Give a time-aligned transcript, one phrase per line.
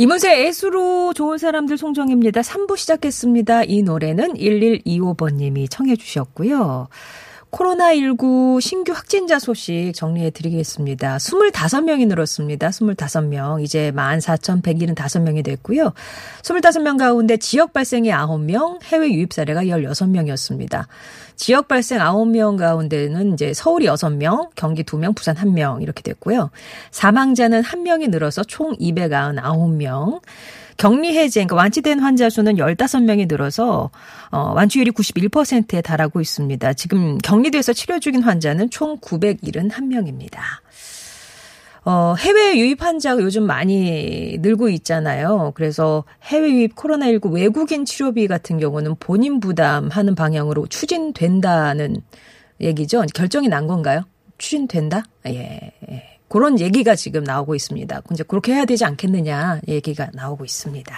[0.00, 2.42] 이문세 애수로 좋은 사람들 송정입니다.
[2.42, 3.64] 3부 시작했습니다.
[3.64, 6.86] 이 노래는 1125번님이 청해 주셨고요.
[7.50, 11.16] 코로나19 신규 확진자 소식 정리해 드리겠습니다.
[11.16, 12.68] 25명이 늘었습니다.
[12.68, 13.62] 25명.
[13.62, 15.92] 이제 14,175명이 됐고요.
[16.42, 20.86] 25명 가운데 지역 발생이 9명, 해외 유입 사례가 16명이었습니다.
[21.36, 26.50] 지역 발생 9명 가운데는 이제 서울이 6명, 경기 2명, 부산 1명 이렇게 됐고요.
[26.90, 30.20] 사망자는 1명이 늘어서 총 299명.
[30.78, 33.90] 격리 해제, 그러니까 완치된 환자 수는 15명이 늘어서
[34.30, 36.72] 어, 완치율이 91%에 달하고 있습니다.
[36.74, 40.38] 지금 격리돼서 치료 중인 환자는 총 971명입니다.
[41.84, 45.52] 어, 해외 유입 환자가 요즘 많이 늘고 있잖아요.
[45.54, 51.96] 그래서 해외 유입 코로나19 외국인 치료비 같은 경우는 본인 부담하는 방향으로 추진된다는
[52.60, 53.04] 얘기죠.
[53.14, 54.02] 결정이 난 건가요?
[54.38, 55.02] 추진된다?
[55.26, 56.17] 예.
[56.28, 56.32] 예.
[56.32, 58.02] 그런 얘기가 지금 나오고 있습니다.
[58.12, 60.94] 이제 그렇게 해야 되지 않겠느냐 얘기가 나오고 있습니다.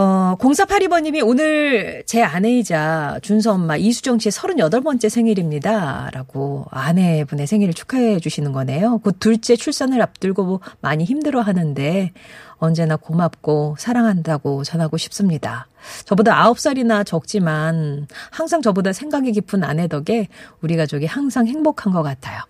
[0.00, 6.10] 어, 0482번님이 오늘 제 아내이자 준서 엄마 이수정 씨의 38번째 생일입니다.
[6.12, 8.98] 라고 아내분의 생일을 축하해 주시는 거네요.
[8.98, 12.12] 곧 둘째 출산을 앞두고 많이 힘들어 하는데
[12.58, 15.66] 언제나 고맙고 사랑한다고 전하고 싶습니다.
[16.04, 20.28] 저보다 9살이나 적지만 항상 저보다 생각이 깊은 아내 덕에
[20.60, 22.40] 우리 가족이 항상 행복한 것 같아요.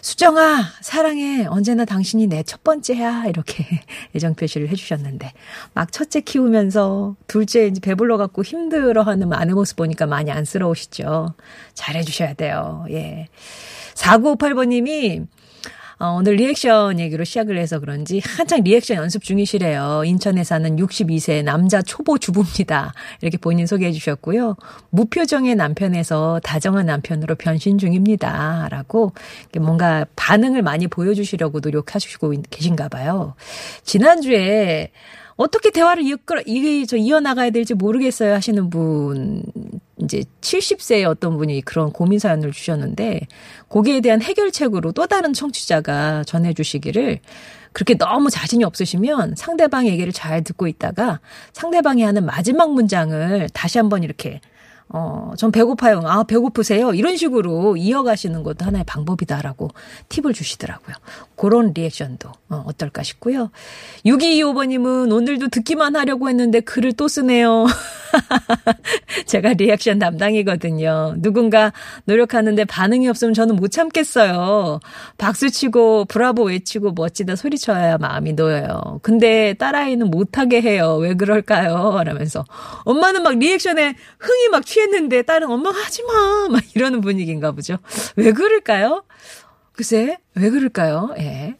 [0.00, 1.46] 수정아, 사랑해.
[1.46, 3.26] 언제나 당신이 내 첫 번째야.
[3.26, 3.64] 이렇게
[4.16, 5.32] 애정 표시를 해주셨는데.
[5.74, 11.34] 막 첫째 키우면서 둘째 이제 배불러 갖고 힘들어 하는 아내 모습 보니까 많이 안쓰러우시죠.
[11.74, 12.86] 잘해주셔야 돼요.
[12.90, 13.28] 예.
[13.94, 15.26] 4958번님이
[16.00, 20.04] 어, 오늘 리액션 얘기로 시작을 해서 그런지 한창 리액션 연습 중이시래요.
[20.04, 22.94] 인천에 사는 62세 남자 초보 주부입니다.
[23.20, 24.54] 이렇게 본인 소개해 주셨고요.
[24.90, 28.68] 무표정의 남편에서 다정한 남편으로 변신 중입니다.
[28.70, 29.12] 라고
[29.58, 33.34] 뭔가 반응을 많이 보여주시려고 노력하시고 계신가 봐요.
[33.82, 34.92] 지난주에
[35.34, 39.42] 어떻게 대화를 이끌어, 이게 저 이어나가야 될지 모르겠어요 하시는 분,
[40.02, 43.26] 이제 70세의 어떤 분이 그런 고민 사연을 주셨는데,
[43.68, 47.20] 거기에 대한 해결책으로 또 다른 청취자가 전해 주시기를,
[47.72, 51.20] 그렇게 너무 자신이 없으시면 상대방 얘기를 잘 듣고 있다가
[51.52, 54.40] 상대방이 하는 마지막 문장을 다시 한번 이렇게
[54.90, 56.00] 어, 전 배고파요.
[56.04, 56.94] 아, 배고프세요?
[56.94, 59.68] 이런 식으로 이어가시는 것도 하나의 방법이다라고
[60.08, 60.96] 팁을 주시더라고요.
[61.36, 63.50] 그런 리액션도 어, 어떨까 싶고요.
[64.06, 67.66] 6225번님은 오늘도 듣기만 하려고 했는데 글을 또 쓰네요.
[69.26, 71.14] 제가 리액션 담당이거든요.
[71.18, 71.72] 누군가
[72.04, 74.80] 노력하는데 반응이 없으면 저는 못 참겠어요.
[75.18, 79.00] 박수치고 브라보 외치고 멋지다 소리쳐야 마음이 놓여요.
[79.02, 80.96] 근데 딸아이는 못하게 해요.
[80.96, 82.02] 왜 그럴까요?
[82.04, 82.44] 라면서
[82.84, 86.48] 엄마는 막 리액션에 흥이 막 취했는데 딸은 엄마 하지 마.
[86.50, 87.78] 막 이러는 분위기인가 보죠.
[88.16, 89.04] 왜 그럴까요?
[89.72, 91.14] 글쎄, 왜 그럴까요?
[91.18, 91.56] 예.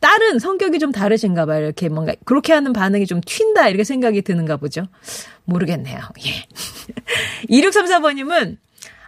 [0.00, 1.64] 딸은 성격이 좀 다르신가 봐요.
[1.64, 4.86] 이렇게 뭔가 그렇게 하는 반응이 좀 튄다 이렇게 생각이 드는가 보죠.
[5.44, 5.98] 모르겠네요.
[6.26, 6.46] 예.
[7.48, 8.58] 2634번님은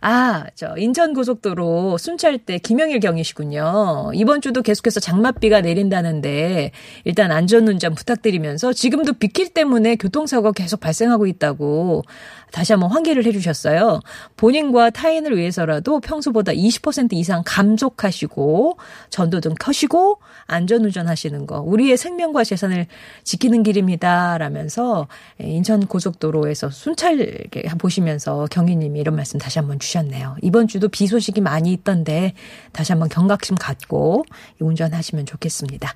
[0.01, 4.13] 아, 저 인천 고속도로 순찰 때 김영일 경이시군요.
[4.15, 6.71] 이번 주도 계속해서 장맛비가 내린다는데
[7.05, 12.05] 일단 안전 운전 부탁드리면서 지금도 빗길 때문에 교통사고가 계속 발생하고 있다고
[12.53, 14.01] 다시 한번 환기를 해주셨어요.
[14.37, 18.79] 본인과 타인을 위해서라도 평소보다 20% 이상 감속하시고
[19.11, 22.87] 전도등 켜시고 안전운전 하시는 거 우리의 생명과 재산을
[23.25, 24.39] 지키는 길입니다.
[24.39, 25.09] 라면서
[25.39, 27.47] 인천 고속도로에서 순찰
[27.79, 30.37] 보시면서 경위님이 이런 말씀 다시 한번 주셨네요.
[30.43, 32.35] 이번 주도 비 소식이 많이 있던데
[32.73, 34.25] 다시 한번 경각심 갖고
[34.59, 35.95] 운전하시면 좋겠습니다.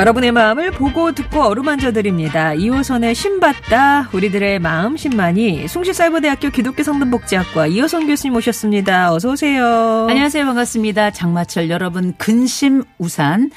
[0.00, 2.54] 여러분의 마음을 보고 듣고 어루만져 드립니다.
[2.54, 9.12] 2호선의 신받다 우리들의 마음 신만이 숭실사이버대학교 기독교 성등복지학과 이호선 교수님 오셨습니다.
[9.12, 10.06] 어서 오세요.
[10.08, 10.46] 안녕하세요.
[10.46, 11.10] 반갑습니다.
[11.10, 13.50] 장마철 여러분 근심 우산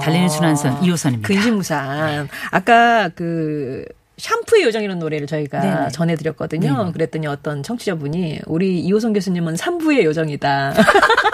[0.00, 1.22] 달리는 순환선 2호선입니다.
[1.22, 2.30] 근심 우산.
[2.50, 3.84] 아까 그
[4.16, 5.88] 샴푸의 요정이라는 노래를 저희가 네네.
[5.90, 6.78] 전해드렸거든요.
[6.78, 6.92] 네네.
[6.92, 10.74] 그랬더니 어떤 청취자분이 우리 이호성 교수님은 삼부의 요정이다.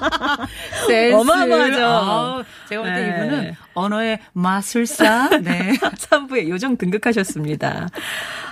[0.86, 1.14] 센스.
[1.14, 1.84] 어마어마하죠.
[1.84, 3.08] 아, 제가 볼때 네.
[3.08, 5.40] 이분은 언어의 마술사.
[5.42, 5.72] 네.
[5.80, 7.88] 3부에 요정 등극하셨습니다.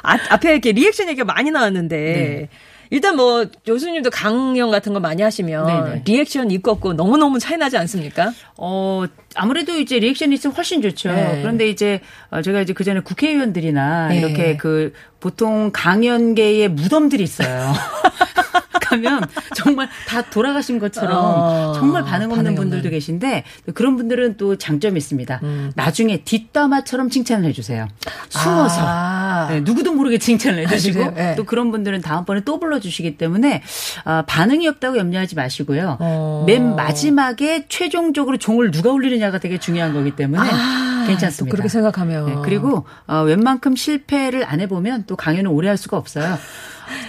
[0.03, 2.49] 아, 앞에 이렇게 리액션 얘기가 많이 나왔는데, 네.
[2.91, 6.03] 일단 뭐, 교수님도 강연 같은 거 많이 하시면, 네네.
[6.07, 8.33] 리액션 있고 없고 너무너무 차이 나지 않습니까?
[8.57, 9.05] 어,
[9.35, 11.13] 아무래도 이제 리액션이 있으면 훨씬 좋죠.
[11.13, 11.41] 네.
[11.43, 14.19] 그런데 이제 어, 제가 이제 그 전에 국회의원들이나 네.
[14.19, 17.75] 이렇게 그 보통 강연계에 무덤들이 있어요.
[18.89, 19.23] 가면
[19.55, 22.91] 정말 다 돌아가신 것처럼 어, 정말 반응 없는 반응이 분들도 없는.
[22.91, 23.45] 계신데
[23.75, 25.41] 그런 분들은 또 장점이 있습니다.
[25.43, 25.73] 음.
[25.75, 27.89] 나중에 뒷담화처럼 칭찬을 해주세요.
[28.29, 28.81] 숨어서.
[28.85, 29.47] 아.
[29.51, 31.15] 네, 누구도 모르게 칭찬을 해주시고 해주세요.
[31.15, 31.35] 네.
[31.37, 33.63] 또 그런 분들은 다음번에 또 불러주시기 때문에
[34.05, 35.97] 아, 반응이 없다고 염려하지 마시고요.
[36.01, 36.45] 어.
[36.47, 41.45] 맨 마지막에 최종적으로 종을 누가 울리느냐가 되게 중요한 거기 때문에 아, 괜찮습니다.
[41.45, 42.27] 또 그렇게 생각하면.
[42.27, 46.39] 네, 그리고 어, 웬만큼 실패를 안 해보면 또 강연을 오래 할 수가 없어요.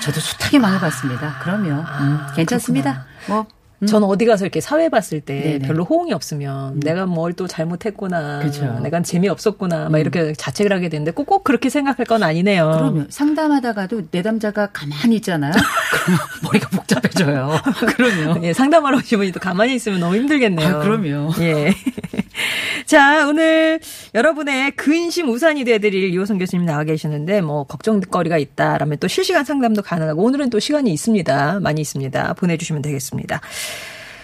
[0.02, 1.40] 저도 숱하게 망해봤습니다.
[1.44, 3.06] 그러면 음, 괜찮습니다.
[3.28, 5.56] 뭐전 어디 가서 이렇게 사회 봤을 때 네네.
[5.56, 5.62] 음.
[5.68, 8.40] 별로 호응이 없으면 내가 뭘 또 잘못했구나.
[8.40, 8.64] 그죠.
[8.66, 8.84] 음.
[8.84, 9.90] 내가 재미없었구나.
[9.90, 12.72] 막 이렇게 자책을 하게 되는데 꼭, 꼭 그렇게 생각할 건 아니네요.
[12.78, 15.52] 그러면 상담하다가도 내담자가 가만히 있잖아요.
[16.04, 17.52] 그러면 머리가 복잡해져요.
[17.96, 20.78] 그러면 예, 상담하러 오신 분이 또 가만히 있으면 너무 힘들겠네요.
[20.78, 21.34] 아, 그럼요.
[21.40, 21.74] 예.
[22.86, 23.80] 자, 오늘
[24.14, 30.24] 여러분의 근심 우산이 되드릴 이호성 교수님 나와 계시는데, 뭐, 걱정거리가 있다라면 또 실시간 상담도 가능하고,
[30.24, 31.60] 오늘은 또 시간이 있습니다.
[31.60, 32.34] 많이 있습니다.
[32.34, 33.42] 보내주시면 되겠습니다.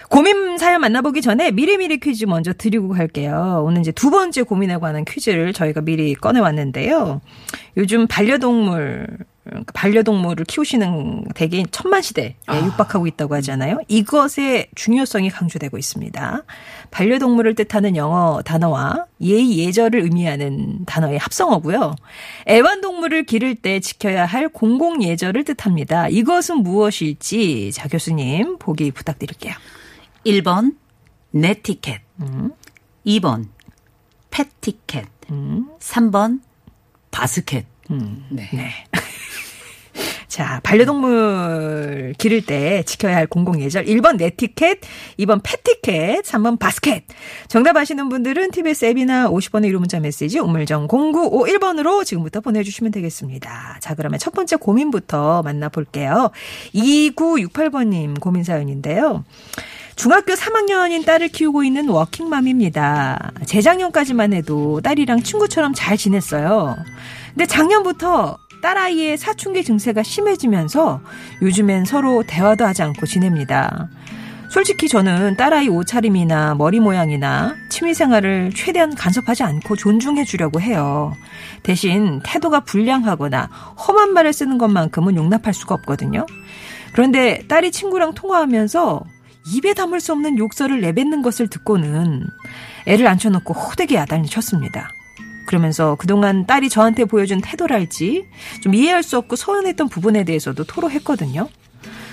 [0.08, 3.62] 고민 사연 만나보기 전에 미리미리 퀴즈 먼저 드리고 갈게요.
[3.66, 7.20] 오늘 이제 두 번째 고민에 관한 퀴즈를 저희가 미리 꺼내왔는데요.
[7.76, 9.18] 요즘 반려동물,
[9.74, 13.80] 반려동물을 키우시는 대개인 천만 시대에 육박하고 있다고 하잖아요.
[13.88, 16.44] 이것의 중요성이 강조되고 있습니다.
[16.90, 21.94] 반려동물을 뜻하는 영어 단어와 예의 예절을 의미하는 단어의 합성어고요.
[22.48, 26.08] 애완동물을 기를 때 지켜야 할 공공 예절을 뜻합니다.
[26.08, 29.54] 이것은 무엇일지 자 교수님 보기 부탁드릴게요.
[30.24, 30.76] 1번
[31.30, 32.00] 네티켓,
[33.06, 33.46] 2번
[34.30, 35.06] 펫티켓,
[35.78, 36.40] 3번
[37.10, 37.66] 바스켓.
[38.30, 38.84] 네.
[40.36, 43.86] 자, 반려동물 기를 때 지켜야 할 공공예절.
[43.86, 44.80] 1번 네티켓,
[45.20, 47.04] 2번 패티켓, 3번 바스켓.
[47.48, 53.78] 정답 아시는 분들은 TBS 앱이나 50번의 유료 문자 메시지 우물정 0951번으로 지금부터 보내주시면 되겠습니다.
[53.80, 56.30] 자, 그러면 첫 번째 고민부터 만나볼게요.
[56.74, 59.24] 2968번님 고민 사연인데요.
[59.94, 63.32] 중학교 3학년인 딸을 키우고 있는 워킹맘입니다.
[63.46, 66.76] 재작년까지만 해도 딸이랑 친구처럼 잘 지냈어요.
[67.32, 68.36] 근데 작년부터
[68.66, 71.00] 딸아이의 사춘기 증세가 심해지면서
[71.40, 73.88] 요즘엔 서로 대화도 하지 않고 지냅니다.
[74.50, 81.12] 솔직히 저는 딸아이 옷차림이나 머리 모양이나 취미생활을 최대한 간섭하지 않고 존중해 주려고 해요.
[81.62, 83.48] 대신 태도가 불량하거나
[83.86, 86.26] 험한 말을 쓰는 것만큼은 용납할 수가 없거든요.
[86.92, 89.00] 그런데 딸이 친구랑 통화하면서
[89.54, 92.26] 입에 담을 수 없는 욕설을 내뱉는 것을 듣고는
[92.86, 94.90] 애를 앉혀놓고 호되게 야단을 쳤습니다.
[95.46, 98.26] 그러면서 그동안 딸이 저한테 보여준 태도랄지
[98.60, 101.48] 좀 이해할 수 없고 서운했던 부분에 대해서도 토로했거든요.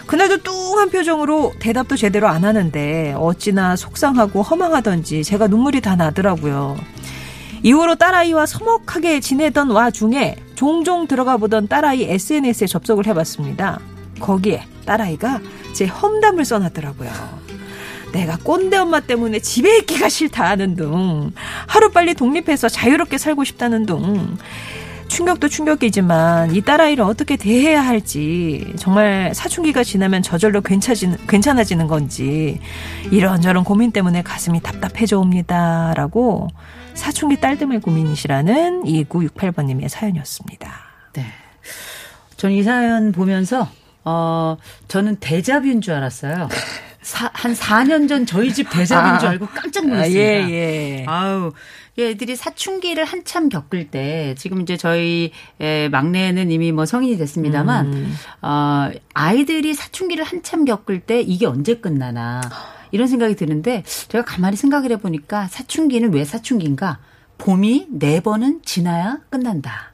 [0.08, 6.78] 그날도 뚱한 표정으로 대답도 제대로 안 하는데 어찌나 속상하고 허망하던지 제가 눈물이 다 나더라고요.
[7.64, 13.80] 이후로 딸아이와 서먹하게 지내던 와중에 종종 들어가 보던 딸아이 SNS에 접속을 해봤습니다.
[14.20, 15.40] 거기에 딸아이가
[15.74, 17.43] 제 험담을 써놨더라고요.
[18.14, 21.34] 내가 꼰대 엄마 때문에 집에 있기가 싫다 하는 둥,
[21.68, 24.38] 하루빨리 독립해서 자유롭게 살고 싶다는 둥,
[25.08, 32.60] 충격도 충격이지만 이 딸아이를 어떻게 대해야 할지, 정말 사춘기가 지나면 저절로 괜찮아지는, 괜찮아지는 건지,
[33.12, 35.94] 이런저런 고민 때문에 가슴이 답답해져 옵니다.
[35.96, 36.48] 라고
[36.94, 40.72] 사춘기 딸 때문에 고민이시라는 2968번님의 사연이었습니다.
[41.14, 41.26] 네.
[42.38, 43.68] 저는 이 사연 보면서
[44.06, 46.50] 어 저는 대자뷰인 줄 알았어요.
[47.04, 50.50] 사, 한 4년 전 저희 집 대자뷰인 줄 알고 깜짝 놀랐습니다.
[50.50, 51.06] 예, 예.
[51.08, 51.52] 아우,
[52.00, 58.16] 애들이 사춘기를 한참 겪을 때, 지금 이제 저희 의 막내는 이미 뭐 성인이 됐습니다만, 음.
[58.42, 62.42] 어, 아이들이 사춘기를 한참 겪을 때 이게 언제 끝나나,
[62.92, 67.00] 이런 생각이 드는데, 제가 가만히 생각을 해보니까 사춘기는 왜 사춘기인가?
[67.38, 69.92] 봄이 네 번은 지나야 끝난다.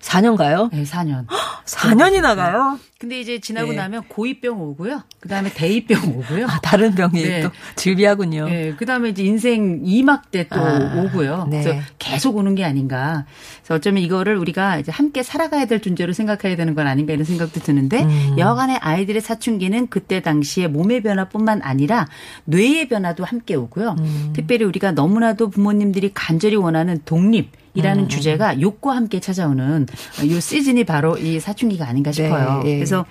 [0.00, 0.68] 4년 가요?
[0.72, 1.26] 네, 4년.
[1.66, 2.78] 4년이 나 가요?
[2.98, 3.76] 근데 이제 지나고 네.
[3.76, 5.02] 나면 고2병 오고요.
[5.20, 6.46] 그 다음에 대2병 오고요.
[6.46, 7.42] 아, 다른 병이 네.
[7.42, 8.46] 또 즐비하군요.
[8.48, 11.48] 예, 그 다음에 이제 인생 2막 때또 아, 오고요.
[11.50, 11.62] 네.
[11.62, 13.26] 그래서 계속 오는 게 아닌가.
[13.58, 17.60] 그래서 어쩌면 이거를 우리가 이제 함께 살아가야 될 존재로 생각해야 되는 건 아닌가 이런 생각도
[17.60, 18.38] 드는데 음.
[18.38, 22.06] 여간의 아이들의 사춘기는 그때 당시에 몸의 변화뿐만 아니라
[22.44, 23.96] 뇌의 변화도 함께 오고요.
[23.98, 24.32] 음.
[24.34, 29.86] 특별히 우리가 너무나도 부모님들이 간절히 원하는 독립 이라는 주제가 욕과 함께 찾아오는
[30.22, 32.62] 이 시즌이 바로 이 사춘기가 아닌가 싶어요.
[32.62, 32.74] 네, 예.
[32.76, 33.04] 그래서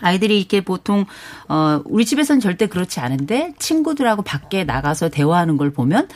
[0.00, 1.04] 아이들이 이렇게 보통
[1.48, 6.08] 어 우리 집에서는 절대 그렇지 않은데 친구들하고 밖에 나가서 대화하는 걸 보면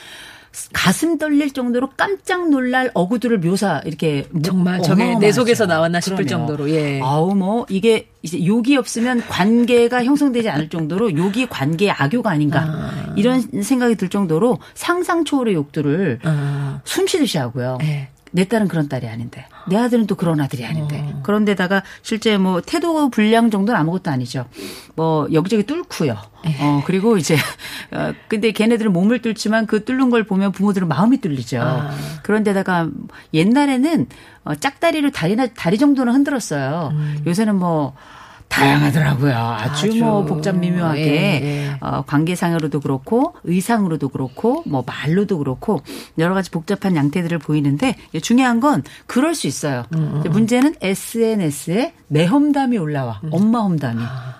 [0.72, 5.32] 가슴 떨릴 정도로 깜짝 놀랄 어구들을 묘사 이렇게 정말 저게 내.
[5.32, 6.46] 속에서 나왔나 싶을 그럼요.
[6.46, 7.00] 정도로, 예.
[7.02, 13.40] 아우 뭐 이게 이제 욕이 없으면 관계가 형성되지 않을 정도로 욕이 관계의 악교가 아닌가 이런
[13.40, 17.78] 생각이 들 정도로 상상 초월의 욕들을 아, 숨쉬듯이 하고요.
[17.82, 18.08] 예.
[18.32, 21.20] 내 딸은 그런 딸이 아닌데 내 아들은 또 그런 아들이 아닌데 어.
[21.22, 24.46] 그런데다가 실제 뭐 태도 불량 정도는 아무것도 아니죠.
[24.94, 26.16] 뭐 여기저기 뚫고요.
[26.46, 26.56] 예.
[26.60, 27.36] 어 그리고 이제
[27.90, 31.60] 어 근데 걔네들은 몸을 뚫지만 그 뚫는 걸 보면 부모들은 마음이 뚫리죠.
[31.60, 31.90] 아.
[32.22, 32.88] 그런데다가
[33.34, 34.06] 옛날에는
[34.44, 36.92] 어 짝다리로 다리나 다리 정도는 흔들었어요.
[37.26, 37.94] 요새는 뭐
[38.48, 39.34] 다양하더라고요.
[39.36, 39.90] 아주, 음.
[39.92, 39.98] 아주.
[40.04, 41.76] 뭐 복잡 미묘하게 예, 예.
[41.80, 45.82] 어, 관계상으로도 그렇고 의상으로도 그렇고 뭐 말로도 그렇고
[46.18, 49.84] 여러 가지 복잡한 양태들을 보이는데 중요한 건 그럴 수 있어요.
[49.94, 53.20] 음, 이제 문제는 SNS에 내 험담이 올라와.
[53.24, 53.30] 음.
[53.32, 54.02] 엄마 험담이.
[54.02, 54.36] 아.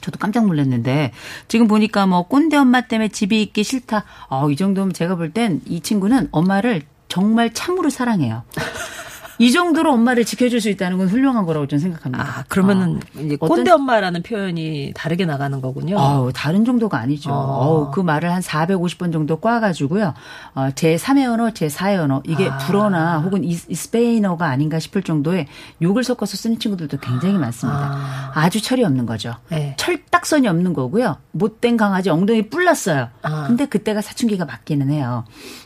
[0.00, 1.12] 저도 깜짝 놀랐는데
[1.48, 4.04] 지금 보니까 뭐 꼰대 엄마 때문에 집이 있기 싫다.
[4.28, 8.42] 어, 이 정도면 제가 볼 땐 이 친구는 엄마를 정말 참으로 사랑해요.
[9.38, 12.24] 이 정도로 엄마를 지켜줄 수 있다는 건 훌륭한 거라고 저는 생각합니다.
[12.24, 15.98] 아, 그러면은 이제 어떤- 꼰대 엄마라는 표현이 다르게 나가는 거군요.
[15.98, 17.30] 아우, 다른 정도가 아니죠.
[17.32, 17.34] 어.
[17.34, 20.14] 어우, 그 말을 한 450번 정도 꽈가지고요.
[20.54, 22.22] 어, 제 3의 언어, 제 4의 언어.
[22.26, 22.58] 이게 아.
[22.58, 25.46] 불어나 혹은 이, 이 스페인어가 아닌가 싶을 정도의
[25.82, 28.30] 욕을 섞어서 쓰는 친구들도 굉장히 많습니다.
[28.34, 28.48] 아.
[28.54, 29.34] 주 철이 없는 거죠.
[29.48, 29.74] 네.
[29.78, 31.16] 철딱선이 없는 거고요.
[31.32, 33.08] 못된 강아지 엉덩이 뿔났어요.
[33.22, 33.44] 아.
[33.48, 35.24] 근데 그때가 사춘기가 맞기는 해요.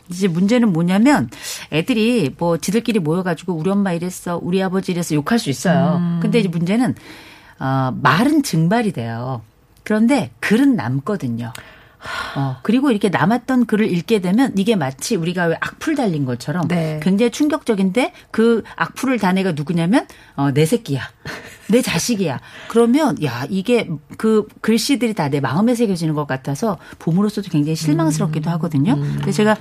[0.09, 1.29] 이제 문제는 뭐냐면
[1.71, 5.97] 애들이 뭐 지들끼리 모여가지고 우리 엄마 이랬어, 우리 아버지 이랬어 욕할 수 있어요.
[5.99, 6.19] 음.
[6.21, 6.95] 근데 이제 문제는
[7.59, 9.41] 어, 말은 증발이 돼요.
[9.83, 11.51] 그런데 글은 남거든요.
[12.37, 16.99] 어, 그리고 이렇게 남았던 글을 읽게 되면 이게 마치 우리가 왜 악플 달린 것처럼 네.
[17.03, 21.01] 굉장히 충격적인데 그 악플을 단 애가 누구냐면 어, 내 새끼야.
[21.69, 22.39] 내 자식이야.
[22.69, 28.95] 그러면 야 이게 그 글씨들이 다 내 마음에 새겨지는 것 같아서 부모로서도 굉장히 실망스럽기도 하거든요.
[28.95, 29.57] 근데 제가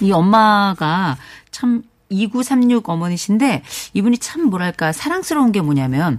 [0.00, 1.16] 이 엄마가
[1.50, 3.62] 참 2936 어머니신데
[3.92, 6.16] 이분이 참 뭐랄까 사랑스러운 게 뭐냐면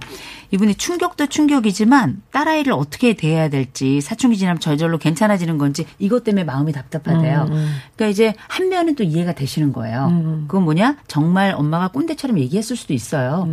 [0.52, 6.72] 이분이 충격도 충격이지만 딸아이를 어떻게 대해야 될지 사춘기 지나면 저절로 괜찮아지는 건지 이것 때문에 마음이
[6.72, 7.46] 답답하대요.
[7.46, 10.44] 그러니까 이제 한 면은 또 이해가 되시는 거예요.
[10.46, 10.96] 그건 뭐냐?
[11.08, 13.48] 정말 엄마가 꼰대처럼 얘기했을 수도 있어요.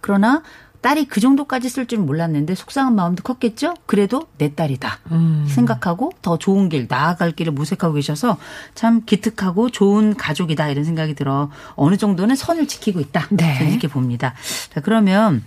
[0.00, 0.42] 그러나
[0.88, 3.74] 딸이 그 정도까지 쓸 줄 몰랐는데 속상한 마음도 컸겠죠?
[3.84, 5.00] 그래도 내 딸이다.
[5.46, 8.38] 생각하고 더 좋은 길, 나아갈 길을 모색하고 계셔서
[8.74, 13.26] 참 기특하고 좋은 가족이다 이런 생각이 들어 어느 정도는 선을 지키고 있다.
[13.32, 13.68] 네.
[13.68, 14.32] 이렇게 봅니다.
[14.72, 15.44] 자, 그러면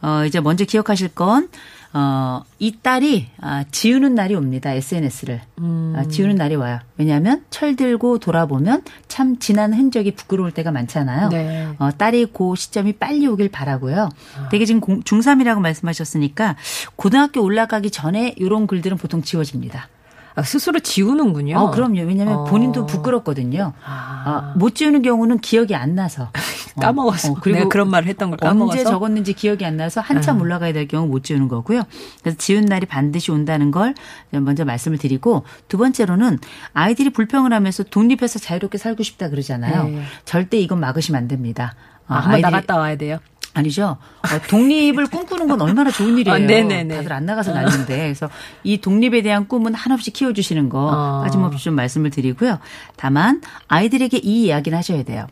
[0.00, 1.48] 어 이제 먼저 기억하실 건
[1.94, 4.70] 어, 이 딸이 아, 지우는 날이 옵니다.
[4.72, 5.42] SNS를.
[5.58, 5.92] 음.
[5.96, 6.78] 아, 지우는 날이 와요.
[6.96, 11.28] 왜냐하면 철들고 돌아보면 참 지난 흔적이 부끄러울 때가 많잖아요.
[11.28, 11.68] 네.
[11.78, 14.08] 어, 딸이 그 시점이 빨리 오길 바라고요.
[14.50, 16.56] 되게 지금 공- 중3이라고 말씀하셨으니까
[16.96, 19.88] 고등학교 올라가기 전에 이런 글들은 보통 지워집니다.
[20.34, 21.58] 아, 스스로 지우는군요.
[21.58, 22.00] 어, 그럼요.
[22.00, 22.44] 왜냐하면 어.
[22.44, 23.74] 본인도 부끄럽거든요.
[23.84, 24.52] 아.
[24.54, 26.30] 어, 못 지우는 경우는 기억이 안 나서.
[26.76, 27.32] 어, 까먹었어.
[27.32, 28.78] 어, 그리고 내가 그런 말을 했던 걸 까먹어서.
[28.78, 31.82] 언제 적었는지 기억이 안 나서 한참 올라가야 될 경우 못 지우는 거고요.
[32.22, 33.94] 그래서 지운 날이 반드시 온다는 걸
[34.30, 36.38] 먼저 말씀을 드리고 두 번째로는
[36.72, 39.84] 아이들이 불평을 하면서 독립해서 자유롭게 살고 싶다 그러잖아요.
[39.84, 40.02] 네.
[40.24, 41.74] 절대 이건 막으시면 안 됩니다.
[42.08, 43.18] 어, 아, 한번 나갔다 와야 돼요.
[43.54, 43.98] 아니죠.
[44.22, 46.34] 어, 독립을 꿈꾸는 건 얼마나 좋은 일이에요.
[46.34, 46.96] 아, 네네네.
[46.96, 47.96] 다들 안 나가서 난리인데.
[47.98, 48.30] 그래서
[48.64, 51.22] 이 독립에 대한 꿈은 한없이 키워주시는 거 어.
[51.22, 52.58] 빠짐없이 좀 말씀을 드리고요.
[52.96, 55.26] 다만 아이들에게 이 이야기는 하셔야 돼요.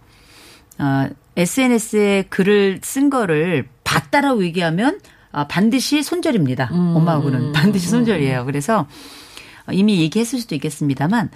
[0.79, 1.09] 어,
[1.41, 5.01] SNS에 글을 쓴 거를 봤다라고 얘기하면
[5.33, 6.71] 아, 반드시 손절입니다.
[6.73, 8.45] 음, 엄마하고는 반드시 손절이에요.
[8.47, 8.87] 그래서
[9.73, 11.31] 이미 얘기했을 수도 있겠습니다만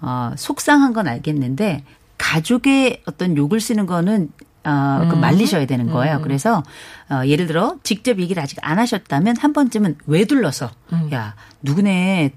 [0.00, 1.84] 어, 속상한 건 알겠는데
[2.18, 4.30] 가족의 어떤 욕을 쓰는 거는
[4.64, 6.20] 어, 그 말리셔야 되는 거예요.
[6.20, 6.62] 그래서
[7.08, 10.70] 어, 예를 들어 직접 얘기를 아직 안 하셨다면 한 번쯤은 왜 둘러서
[11.12, 12.32] 야 누구네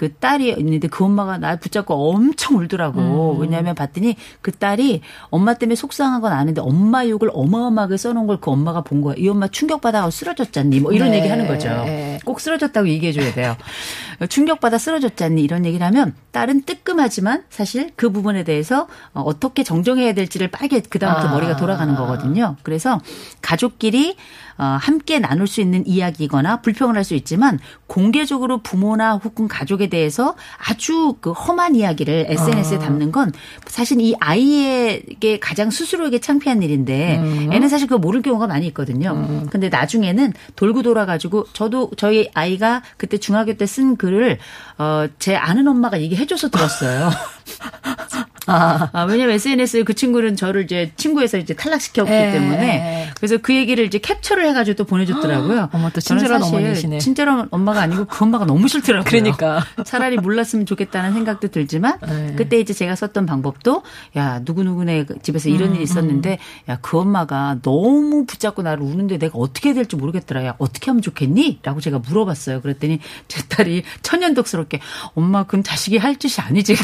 [0.00, 3.36] 그 딸이 있는데 그 엄마가 날 붙잡고 엄청 울더라고.
[3.38, 8.50] 왜냐하면 봤더니 그 딸이 엄마 때문에 속상한 건 아는데 엄마 욕을 어마어마하게 써놓은 걸 그
[8.50, 9.14] 엄마가 본 거야.
[9.18, 10.80] 이 엄마 충격받아가 쓰러졌잖니.
[10.80, 11.18] 뭐 이런 네.
[11.18, 11.68] 얘기 하는 거죠.
[11.84, 12.18] 네.
[12.24, 13.54] 꼭 쓰러졌다고 얘기해줘야 돼요.
[14.30, 20.48] 충격받아 쓰러졌잖니 이런 얘기를 하면 딸은 뜨끔하지만 사실 그 부분에 대해서 어, 어떻게 정정해야 될지를
[20.48, 21.32] 빠르게 그다음부터 아.
[21.32, 22.56] 머리가 돌아가는 거거든요.
[22.62, 23.00] 그래서
[23.42, 24.16] 가족끼리
[24.56, 30.34] 어, 함께 나눌 수 있는 이야기거나 불평을 할 수 있지만 공개적으로 부모나 혹은 가족에 대해서
[30.68, 33.32] 아주 그 험한 이야기를 SNS에 담는 건
[33.66, 37.20] 사실 이 아이에게 가장 스스로에게 창피한 일인데
[37.52, 39.48] 애는 사실 그거 모를 경우가 많이 있거든요.
[39.50, 44.38] 근데 나중에는 돌고 돌아가지고 저도 저희 아이가 그때 중학교 때 쓴 글을
[44.78, 47.10] 어, 제 아는 엄마가 얘기해줘서 들었어요.
[48.50, 48.90] 아.
[48.92, 53.10] 아, 왜냐면 SNS에 그 친구는 저를 이제 친구에서 이제 탈락시켰기 예, 때문에 예.
[53.16, 55.70] 그래서 그 얘기를 이제 캡처를 해가지고 또 보내줬더라고요.
[55.74, 56.98] 어머, 또 친절한 어머니시네.
[56.98, 59.08] 친절한 엄마가 아니고 그 엄마가 너무 싫더라고요.
[59.08, 59.64] 그러니까.
[59.84, 62.34] 차라리 몰랐으면 좋겠다는 생각도 들지만 예.
[62.36, 63.82] 그때 이제 제가 썼던 방법도
[64.16, 66.38] 야 누구 누구네 집에서 이런 음, 일이 있었는데
[66.68, 70.44] 야그 엄마가 너무 붙잡고 나를 우는데 내가 어떻게 해야 될지 모르겠더라.
[70.44, 71.60] 야 어떻게 하면 좋겠니?
[71.62, 72.60] 라고 제가 물어봤어요.
[72.60, 74.80] 그랬더니 제 딸이 천연덕스럽게
[75.14, 76.74] 엄마 그건 자식이 할 짓이 아니지.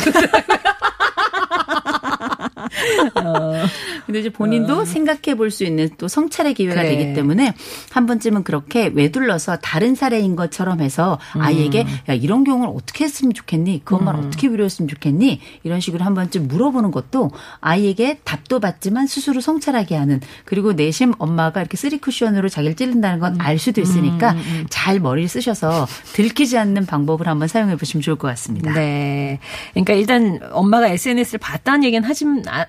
[4.06, 6.82] 근데 이제 본인도 생각해 볼 수 있는 또 성찰의 기회가 어.
[6.82, 6.96] 그래.
[6.96, 7.54] 되기 때문에
[7.92, 11.40] 한 번쯤은 그렇게 에둘러서 다른 사례인 것처럼 해서 음.
[11.40, 13.82] 아이에게 야 이런 경우는 어떻게 했으면 좋겠니?
[13.84, 15.40] 그 엄마를 어떻게 위로했으면 좋겠니?
[15.62, 21.60] 이런 식으로 한 번쯤 물어보는 것도 아이에게 답도 받지만 스스로 성찰하게 하는 그리고 내심 엄마가
[21.60, 26.86] 이렇게 쓰리 쿠션으로 자기를 찌른다는 건 알 수도 있으니까 음, 잘 머리를 쓰셔서 들키지 않는
[26.86, 28.72] 방법을 한번 사용해 보시면 좋을 것 같습니다.
[28.72, 29.38] 네.
[29.72, 32.24] 그러니까 일단 엄마가 SNS를 봤다는 얘기는 하지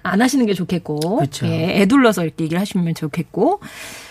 [0.07, 1.45] 안- 안 하시는 게 좋겠고, 그렇죠.
[1.47, 3.59] 예, 애둘러서 이렇게 얘기를 하시면 좋겠고,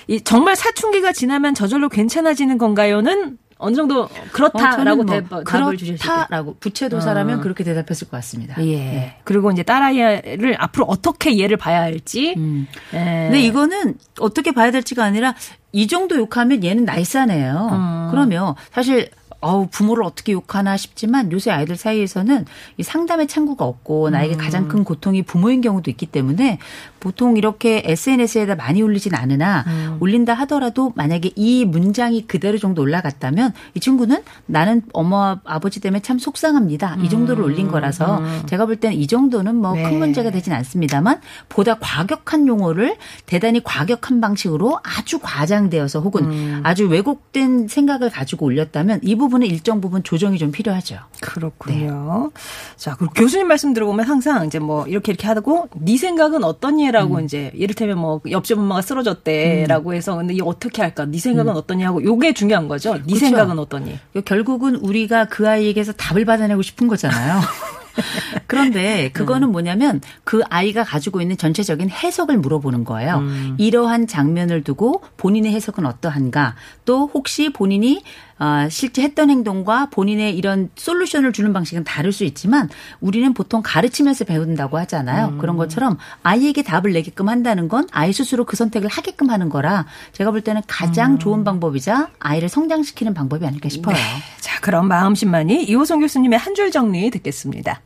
[0.08, 5.76] 이 정말 사춘기가 지나면 저절로 괜찮아지는 건가요는 어느 정도 어, 그렇다라고 저는 뭐 대- 답을
[5.78, 7.42] 그렇다라고 부채도사라면 어.
[7.42, 8.54] 그렇게 대답했을 것 같습니다.
[8.62, 9.16] 예.
[9.24, 12.34] 그리고 이제 딸아이를 앞으로 어떻게 얘를 봐야 할지.
[12.36, 12.66] 음.
[12.92, 12.98] 예.
[13.30, 15.34] 근데 이거는 어떻게 봐야 될지가 아니라
[15.72, 17.68] 이 정도 욕하면 얘는 나이스하네요.
[17.72, 18.08] 음.
[18.10, 19.08] 그러면 사실
[19.40, 22.46] 어우 부모를 어떻게 욕하나 싶지만 요새 아이들 사이에서는
[22.78, 24.38] 이 상담의 창구가 없고 나에게 음.
[24.38, 26.58] 가장 큰 고통이 부모인 경우도 있기 때문에
[27.06, 29.96] 보통 이렇게 SNS에다 많이 올리진 않으나 음.
[30.00, 36.18] 올린다 하더라도 만약에 이 문장이 그대로 정도 올라갔다면 이 친구는 나는 엄마 아버지 때문에 참
[36.18, 36.96] 속상합니다.
[37.04, 39.90] 이 정도를 올린 거라서 제가 볼 때는 이 정도는 뭐큰 음.
[39.90, 39.96] 네.
[39.98, 42.96] 문제가 되진 않습니다만 보다 과격한 용어를
[43.26, 46.60] 대단히 과격한 방식으로 아주 과장되어서 혹은 음.
[46.64, 50.98] 아주 왜곡된 생각을 가지고 올렸다면 이 부분은 일정 부분 조정이 좀 필요하죠.
[51.20, 52.32] 그렇군요.
[52.74, 57.20] 자, 그리고 교수님 말씀 들어보면 항상 이제 뭐 이렇게 이렇게 하고 네 생각은 어떠니라 고
[57.20, 61.04] 이제 이를테면 뭐 옆집 엄마가 쓰러졌대라고 해서 근데 이 어떻게 할까?
[61.04, 62.94] 네 생각은 어떠니 하고 요게 중요한 거죠.
[62.94, 63.16] 네 그쵸.
[63.16, 63.98] 생각은 어떠니?
[64.24, 67.40] 결국은 우리가 그 아이에게서 답을 받아내고 싶은 거잖아요.
[68.46, 73.22] 그런데 그거는 뭐냐면 그 아이가 가지고 있는 전체적인 해석을 물어보는 거예요.
[73.58, 76.56] 이러한 장면을 두고 본인의 해석은 어떠한가?
[76.84, 78.02] 또 혹시 본인이
[78.38, 82.68] 어, 실제 했던 행동과 본인의 이런 솔루션을 주는 방식은 다를 수 있지만
[83.00, 85.28] 우리는 보통 가르치면서 배운다고 하잖아요.
[85.38, 90.30] 그런 것처럼 아이에게 답을 내게끔 한다는 건 아이 스스로 그 선택을 하게끔 하는 거라 제가
[90.32, 93.96] 볼 때는 가장 좋은 방법이자 아이를 성장시키는 방법이 아닐까 싶어요.
[94.40, 97.80] 자, 그럼 마음심만이 이호성 교수님의 한 줄 정리 듣겠습니다.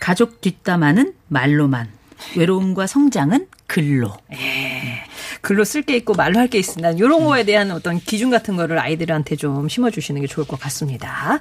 [0.00, 1.88] 가족 뒷담화는 말로만,
[2.36, 4.12] 외로움과 성장은 글로.
[5.46, 8.78] 글로 쓸 게 있고 말로 할 게 있으나 이런 거에 대한 어떤 기준 같은 거를
[8.80, 11.40] 아이들한테 좀 심어주시는 게 좋을 것 같습니다.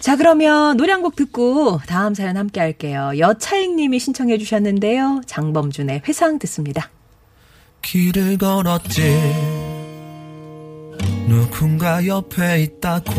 [0.00, 3.12] 자, 그러면 노래 한 곡 듣고 다음 사연 함께 할게요.
[3.18, 5.20] 여차익 님이 신청해 주셨는데요.
[5.26, 6.90] 장범준의 회상 듣습니다.
[7.82, 9.02] 길을 걸었지
[11.28, 13.12] 누군가 옆에 있다고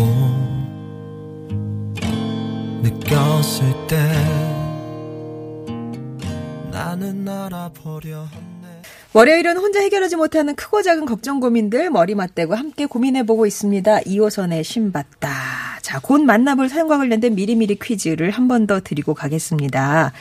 [2.82, 3.98] 느꼈을 때
[6.72, 8.57] 나는 알아버려 했네
[9.18, 14.02] 월요일은 혼자 해결하지 못하는 크고 작은 걱정 고민들 머리 맞대고 함께 고민해보고 있습니다.
[14.02, 15.80] 2호선의 신받다.
[15.82, 20.14] 자, 곧 만나볼 사연과 관련된 미리미리 퀴즈를 한 번 더 드리고 가겠습니다.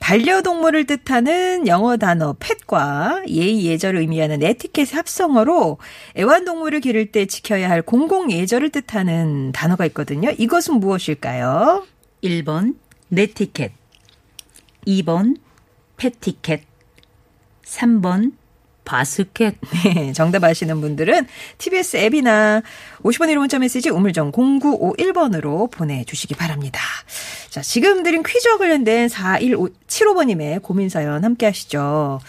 [0.00, 5.78] 반려동물을 뜻하는 영어 단어 펫과 예의 예절을 의미하는 에티켓의 합성어로
[6.18, 10.28] 애완동물을 기를 때 지켜야 할 공공 예절을 뜻하는 단어가 있거든요.
[10.36, 11.86] 이것은 무엇일까요?
[12.22, 12.74] 1번
[13.08, 13.72] 네티켓,
[14.86, 15.36] 2번
[15.96, 16.64] 패티켓,
[17.64, 18.41] 3번
[18.84, 19.56] 바스켓.
[19.84, 21.26] 네, 정답 아시는 분들은
[21.58, 22.62] TBS 앱이나
[23.02, 26.80] 50원 1호 문자 메시지 우물정 0951번으로 보내주시기 바랍니다.
[27.50, 32.20] 자, 지금 드린 퀴즈와 관련된 4175번님의 고민사연 함께 하시죠.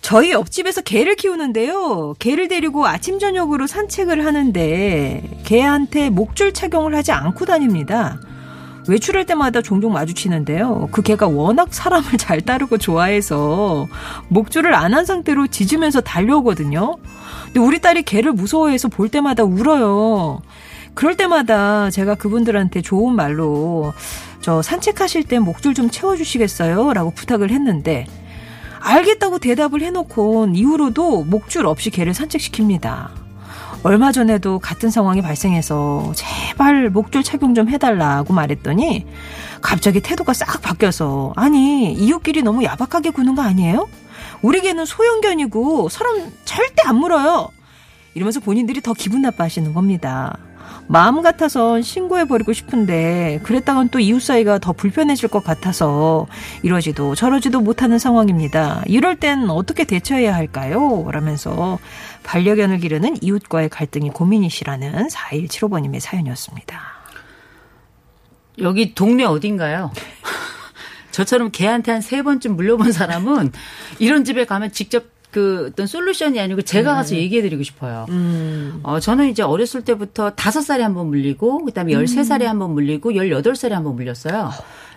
[0.00, 2.14] 저희 옆집에서 개를 키우는데요.
[2.18, 8.20] 개를 데리고 아침, 저녁으로 산책을 하는데 개한테 목줄 착용을 하지 않고 다닙니다.
[8.88, 10.88] 외출할 때마다 종종 마주치는데요.
[10.90, 13.86] 그 개가 워낙 사람을 잘 따르고 좋아해서
[14.28, 16.96] 목줄을 안 한 상태로 짖으면서 달려오거든요.
[17.44, 20.40] 근데 우리 딸이 개를 무서워해서 볼 때마다 울어요.
[20.94, 23.92] 그럴 때마다 제가 그분들한테 좋은 말로
[24.40, 26.94] 저 산책하실 때 목줄 좀 채워주시겠어요?
[26.94, 28.06] 라고 부탁을 했는데
[28.80, 33.27] 알겠다고 대답을 해놓고 이후로도 목줄 없이 개를 산책시킵니다.
[33.84, 39.06] 얼마 전에도 같은 상황이 발생해서 제발 목줄 착용 좀 해달라고 말했더니
[39.60, 43.88] 갑자기 태도가 싹 바뀌어서 아니 이웃끼리 너무 야박하게 구는 거 아니에요?
[44.42, 47.48] 우리 개는 소형견이고 사람 절대 안 물어요.
[48.14, 50.36] 이러면서 본인들이 더 기분 나빠하시는 겁니다.
[50.90, 56.26] 마음 같아선 신고해버리고 싶은데 그랬다간 또 이웃 사이가 더 불편해질 것 같아서
[56.62, 58.82] 이러지도 저러지도 못하는 상황입니다.
[58.86, 61.06] 이럴 땐 어떻게 대처해야 할까요?
[61.12, 61.78] 라면서
[62.22, 66.80] 반려견을 기르는 이웃과의 갈등이 고민이시라는 4175번님의 사연이었습니다.
[68.60, 69.92] 여기 동네 어딘가요?
[71.12, 73.52] 저처럼 개한테 한 세 번쯤 물려본 사람은
[73.98, 78.06] 이런 집에 가면 직접 그 어떤 솔루션이 아니고 제가 가서 얘기해드리고 싶어요.
[78.08, 78.80] 음.
[78.82, 82.58] 어, 저는 이제 어렸을 때부터 다섯 살에 한 번 물리고, 그 다음에 열세 살에 한
[82.58, 84.50] 번 물리고, 열여덟 살에 한 번 물렸어요.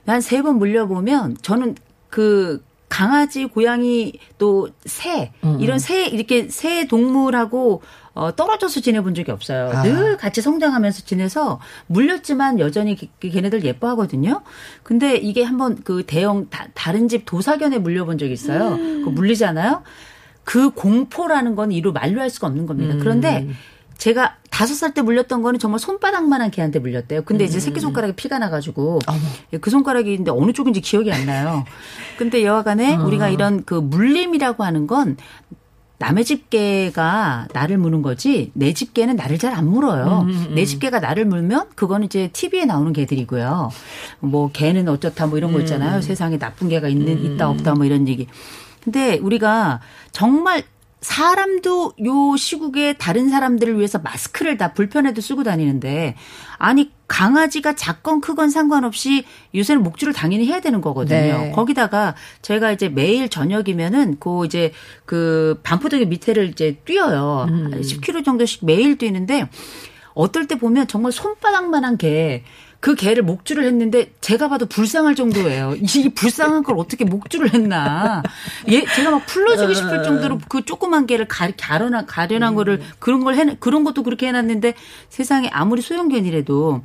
[0.06, 1.76] 한세번 물려보면 저는
[2.10, 7.82] 그 강아지, 고양이 또 새, 이런 새, 이렇게 새 동물하고
[8.14, 9.70] 어, 떨어져서 지내본 적이 없어요.
[9.74, 9.84] 아.
[9.84, 14.42] 늘 같이 성장하면서 지내서 물렸지만 여전히 걔- 걔네들 예뻐하거든요.
[14.84, 18.76] 근데 이게 한번 그 대형 다, 다른 집 도사견에 물려본 적이 있어요.
[18.78, 19.84] 그 물리잖아요.
[20.52, 22.96] 그 공포라는 건 이루 만류할 수가 없는 겁니다.
[23.00, 23.48] 그런데
[23.98, 27.22] 제가 다섯 살 때 물렸던 거는 정말 손바닥만한 개한테 물렸대요.
[27.22, 29.00] 근데 이제 새끼 손가락에 피가 나가지고
[29.54, 31.64] 예, 그 손가락이 근데 어느 쪽인지 기억이 안 나요.
[32.18, 35.16] 근데 여하간에 우리가 이런 그 물림이라고 하는 건
[36.00, 40.26] 남의 집개가 나를 무는 거지 내 집개는 나를 잘 안 물어요.
[40.56, 43.70] 내 집개가 나를 물면 그거는 이제 TV에 나오는 개들이고요.
[44.20, 46.02] 뭐 개는 어쩌다 뭐 이런 거 있잖아요.
[46.02, 48.28] 세상에 나쁜 개가 있는 있다 없다 뭐 이런 얘기.
[48.84, 49.80] 근데 우리가
[50.12, 50.64] 정말
[51.02, 56.16] 사람도 요 시국에 다른 사람들을 위해서 마스크를 다 불편해도 쓰고 다니는데
[56.60, 61.20] 아니 강아지가 작건 크건 상관없이 요새는 목줄을 당연히 해야 되는 거거든요.
[61.20, 61.52] 네.
[61.52, 64.72] 거기다가 제가 이제 매일 저녁이면은 그 이제
[65.06, 67.48] 그 반포대교 밑에를 이제 뛰어요.
[67.50, 67.82] 음.
[67.82, 69.50] 10km 정도씩 매일 뛰는데
[70.14, 72.44] 어떨 때 보면 정말 손바닥만한 개.
[72.82, 75.76] 그 개를 목줄을 했는데 제가 봐도 불쌍할 정도예요.
[75.76, 78.24] 이 불쌍한 걸 어떻게 목줄을 했나.
[78.70, 83.36] 예, 제가 막 풀러주고 싶을 정도로 그 조그만 개를 가, 가려나, 가려난 거를 그런 걸
[83.36, 84.74] 해, 그런 것도 그렇게 해놨는데
[85.10, 86.82] 세상에 아무리 소형견이라도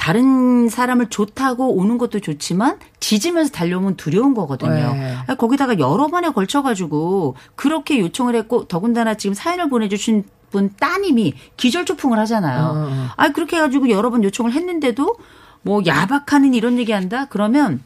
[0.00, 4.94] 다른 사람을 좋다고 오는 것도 좋지만 짖으면서 달려오면 두려운 거거든요.
[4.94, 5.14] 네.
[5.26, 12.18] 아니, 거기다가 여러 번에 걸쳐가지고 그렇게 요청을 했고 더군다나 지금 사연을 보내주신 분 따님이 기절초풍을
[12.20, 13.10] 하잖아요.
[13.14, 15.16] 아 그렇게 해가지고 여러 번 요청을 했는데도
[15.60, 17.82] 뭐 야박하는 이런 얘기한다 그러면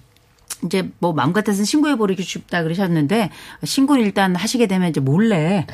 [0.65, 3.31] 이제 뭐 마음 같아서는 신고해 버리고 싶다 그러셨는데
[3.65, 5.67] 신고를 일단 하시게 되면 이제 몰래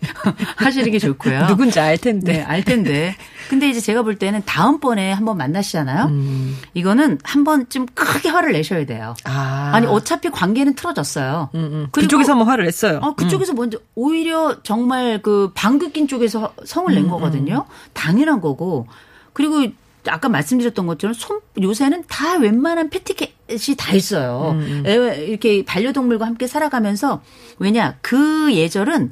[0.56, 1.46] 하시는 게 좋고요.
[1.46, 2.32] 누군지 알 텐데.
[2.38, 3.16] 네, 알 텐데.
[3.48, 6.04] 근데 이제 제가 볼 때는 다음번에 한번 만나시잖아요.
[6.06, 6.56] 음.
[6.74, 9.14] 이거는 한 번쯤 크게 화를 내셔야 돼요.
[9.24, 9.70] 아.
[9.74, 11.50] 아니 어차피 관계는 틀어졌어요.
[11.54, 11.86] 음, 음.
[11.90, 12.98] 그쪽에서 한번 화를 냈어요.
[13.02, 17.66] 어, 그쪽에서 먼저 오히려 정말 그 방귀 낀 쪽에서 성을 음, 낸 거거든요.
[17.92, 18.86] 당연한 거고.
[19.32, 19.64] 그리고
[20.08, 24.52] 아까 말씀드렸던 것처럼 손 요새는 다 웬만한 패티켓이 다 있어요.
[24.54, 27.20] 음, 애- 이렇게 반려동물과 함께 살아가면서
[27.58, 29.10] 왜냐 그 예절은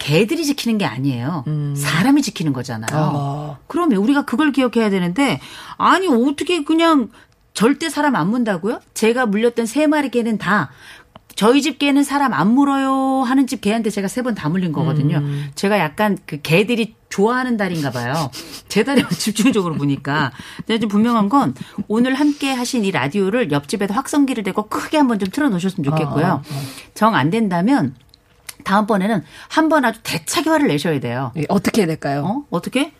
[0.00, 1.44] 개들이 지키는 게 아니에요.
[1.76, 2.90] 사람이 지키는 거잖아요.
[2.90, 3.12] 음.
[3.14, 3.58] 어.
[3.68, 5.40] 그러면 우리가 그걸 기억해야 되는데
[5.76, 7.10] 아니 어떻게 그냥
[7.54, 8.80] 절대 사람 안 문다고요?
[8.94, 10.70] 제가 물렸던 세 마리 개는 다
[11.36, 15.22] 저희 집 개는 사람 안 물어요 하는 집 개한테 제가 세 번 다 물린 거거든요.
[15.54, 18.30] 제가 약간 그 개들이 좋아하는 달인가 봐요.
[18.68, 20.32] 제 달에만 집중적으로 보니까.
[20.58, 21.54] 근데 좀 분명한 건
[21.88, 26.42] 오늘 함께 하신 이 라디오를 옆집에도 확성기를 대고 크게 한번 좀 틀어놓으셨으면 좋겠고요.
[26.94, 27.94] 정 안 된다면
[28.64, 31.32] 다음번에는 한 번 아주 대차게 화를 내셔야 돼요.
[31.36, 32.24] 예, 어떻게 해야 될까요?
[32.24, 32.44] 어?
[32.50, 32.92] 어떻게?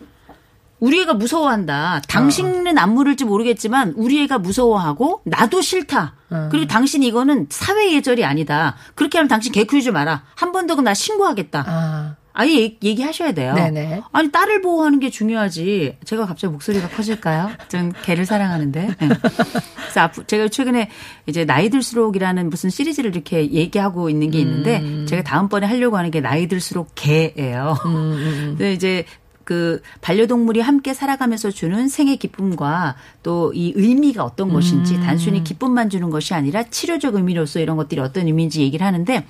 [0.79, 2.01] 우리 애가 무서워한다.
[2.07, 6.15] 당신은 안 물을지 모르겠지만 우리 애가 무서워하고 나도 싫다.
[6.49, 8.75] 그리고 당신 이거는 사회 예절이 아니다.
[8.95, 10.23] 그렇게 하면 당신 개 키우지 마라.
[10.33, 12.17] 한 번더 그럼 나 신고하겠다.
[12.33, 12.41] 아.
[12.41, 13.53] 아예 얘- 얘기하셔야 돼요.
[13.53, 14.01] 네네.
[14.11, 15.97] 아니 딸을 보호하는 게 중요하지.
[16.05, 17.51] 제가 갑자기 목소리가 커질까요?
[17.67, 18.81] 전 개를 사랑하는데.
[18.87, 18.95] 네.
[18.97, 20.89] 그래서 앞으로 제가 최근에
[21.27, 26.21] 이제 나이 들수록이라는 무슨 시리즈를 이렇게 얘기하고 있는 게 있는데 제가 다음번에 하려고 하는 게
[26.21, 27.75] 나이 들수록 개예요.
[27.83, 29.05] 근데 이제
[29.43, 36.09] 그 반려동물이 함께 살아가면서 주는 생의 기쁨과 또 이 의미가 어떤 것인지 단순히 기쁨만 주는
[36.09, 39.25] 것이 아니라 치료적 의미로서 이런 것들이 어떤 의미인지 얘기를 하는데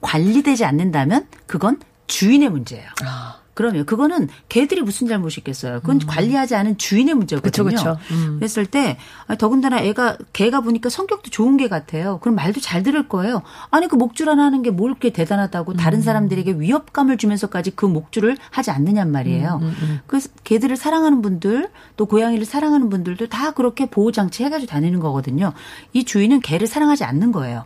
[0.00, 1.78] 관리되지 않는다면 그건
[2.08, 2.88] 주인의 문제예요.
[3.04, 3.36] 아.
[3.54, 5.80] 그러면 그거는 개들이 무슨 잘못이 있겠어요.
[5.80, 7.64] 그건 관리하지 않은 주인의 문제거든요.
[7.64, 7.98] 그쵸, 그쵸.
[8.12, 8.36] 음.
[8.38, 12.20] 그랬을 때 아, 더군다나 애가 개가 보니까 성격도 좋은 개 같아요.
[12.20, 13.42] 그럼 말도 잘 들을 거예요.
[13.72, 15.76] 아니 그 목줄 하나 하는 게 뭘 그렇게 대단하다고 음.
[15.76, 19.58] 다른 사람들에게 위협감을 주면서까지 그 목줄을 하지 않느냔 말이에요.
[19.60, 25.00] 음, 그래서 개들을 사랑하는 분들 또 고양이를 사랑하는 분들도 다 그렇게 보호 장치 해가지고 다니는
[25.00, 25.52] 거거든요.
[25.92, 27.64] 이 주인은 개를 사랑하지 않는 거예요.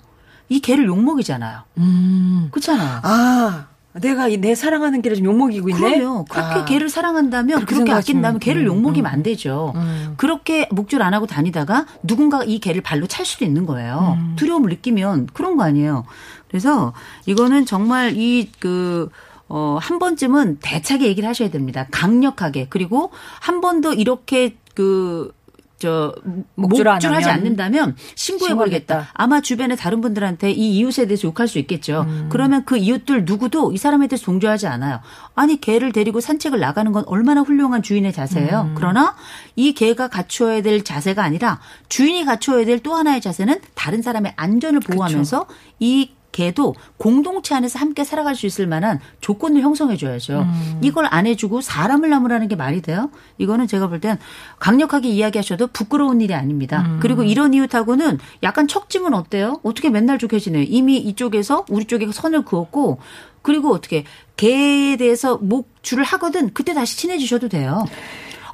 [0.48, 1.64] 이 개를 욕먹이잖아요.
[1.76, 2.48] 음.
[2.50, 3.00] 그렇잖아요.
[3.02, 3.66] 아.
[3.94, 5.98] 내가 이내 사랑하는 개를 좀 욕먹이고 있네.
[5.98, 6.24] 그럼요.
[6.24, 6.64] 그렇게 아.
[6.64, 9.12] 개를 사랑한다면 그렇게 그렇게 아낀다면 개를 음, 욕먹이면 음.
[9.12, 9.72] 안 되죠.
[9.76, 10.14] 음.
[10.16, 14.18] 그렇게 목줄 안 하고 다니다가 누군가 이 개를 발로 찰 수도 있는 거예요.
[14.36, 16.04] 두려움을 느끼면 그런 거 아니에요.
[16.48, 16.92] 그래서
[17.26, 19.10] 이거는 정말 이그
[19.54, 21.86] 어, 한 번쯤은 대차게 얘기를 하셔야 됩니다.
[21.90, 22.68] 강력하게.
[22.70, 25.30] 그리고 한 번도 이렇게 그,
[25.82, 26.14] 저,
[26.54, 29.08] 목줄 안 목줄하지 않는다면 신고해버리겠다.
[29.14, 32.04] 아마 주변에 다른 분들한테 이 이웃에 대해서 욕할 수 있겠죠.
[32.06, 32.28] 음.
[32.30, 35.00] 그러면 그 이웃들 누구도 이 사람에 대해서 동조하지 않아요.
[35.34, 38.60] 아니, 개를 데리고 산책을 나가는 건 얼마나 훌륭한 주인의 자세예요.
[38.68, 38.74] 음.
[38.76, 39.16] 그러나
[39.56, 44.80] 이 개가 갖추어야 될 자세가 아니라 주인이 갖추어야 될 또 하나의 자세는 다른 사람의 안전을
[44.80, 45.46] 보호하면서
[45.78, 50.40] 이 개도 공동체 안에서 함께 살아갈 수 있을 만한 조건을 형성해 줘야죠.
[50.40, 50.80] 음.
[50.82, 53.10] 이걸 안 해주고 사람을 나무라는 게 말이 돼요?
[53.38, 54.18] 이거는 제가 볼 땐
[54.58, 56.82] 강력하게 이야기하셔도 부끄러운 일이 아닙니다.
[56.88, 56.98] 음.
[57.00, 59.60] 그리고 이런 이웃하고는 약간 척지면 어때요?
[59.62, 60.64] 어떻게 맨날 좋게 지내요?
[60.66, 62.98] 이미 이쪽에서 우리 쪽에 선을 그었고
[63.42, 64.04] 그리고 어떻게
[64.36, 67.84] 개에 대해서 목줄을 하거든 그때 다시 친해지셔도 돼요.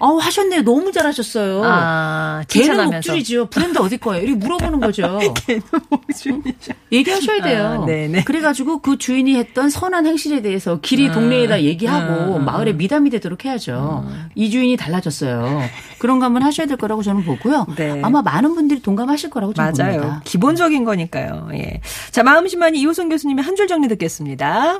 [0.00, 0.62] 어우 하셨네요.
[0.62, 1.62] 너무 잘하셨어요.
[1.64, 2.96] 아, 칭찬하면서.
[2.96, 3.46] 목줄이죠.
[3.50, 4.22] 브랜드 어디 거예요?
[4.24, 5.18] 이렇게 물어보는 거죠.
[6.92, 7.80] 얘기하셔야 돼요.
[7.82, 8.24] 아, 네네.
[8.24, 14.06] 그래가지고 그 주인이 했던 선한 행실에 대해서 길이 동네에다 얘기하고 마을에 미담이 되도록 해야죠.
[14.34, 15.62] 이 주인이 달라졌어요.
[15.98, 17.66] 그런 거 한번 하셔야 될 거라고 저는 보고요.
[17.76, 18.00] 네.
[18.02, 20.00] 아마 많은 분들이 동감하실 거라고 저는 맞아요.
[20.00, 20.22] 봅니다.
[20.24, 21.48] 기본적인 거니까요.
[21.54, 21.80] 예.
[22.12, 24.78] 자, 마음심만이 이호선 교수님의 한 줄 정리 듣겠습니다.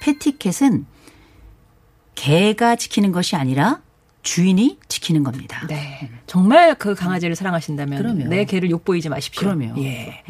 [0.00, 0.86] 패티켓은
[2.14, 3.80] 개가 지키는 것이 아니라
[4.22, 5.66] 주인이 지키는 겁니다.
[5.68, 6.08] 네.
[6.28, 8.24] 정말 그 강아지를 사랑하신다면 그럼요.
[8.28, 9.40] 내 개를 욕보이지 마십시오.
[9.52, 9.82] 그럼요.
[9.82, 10.22] 예.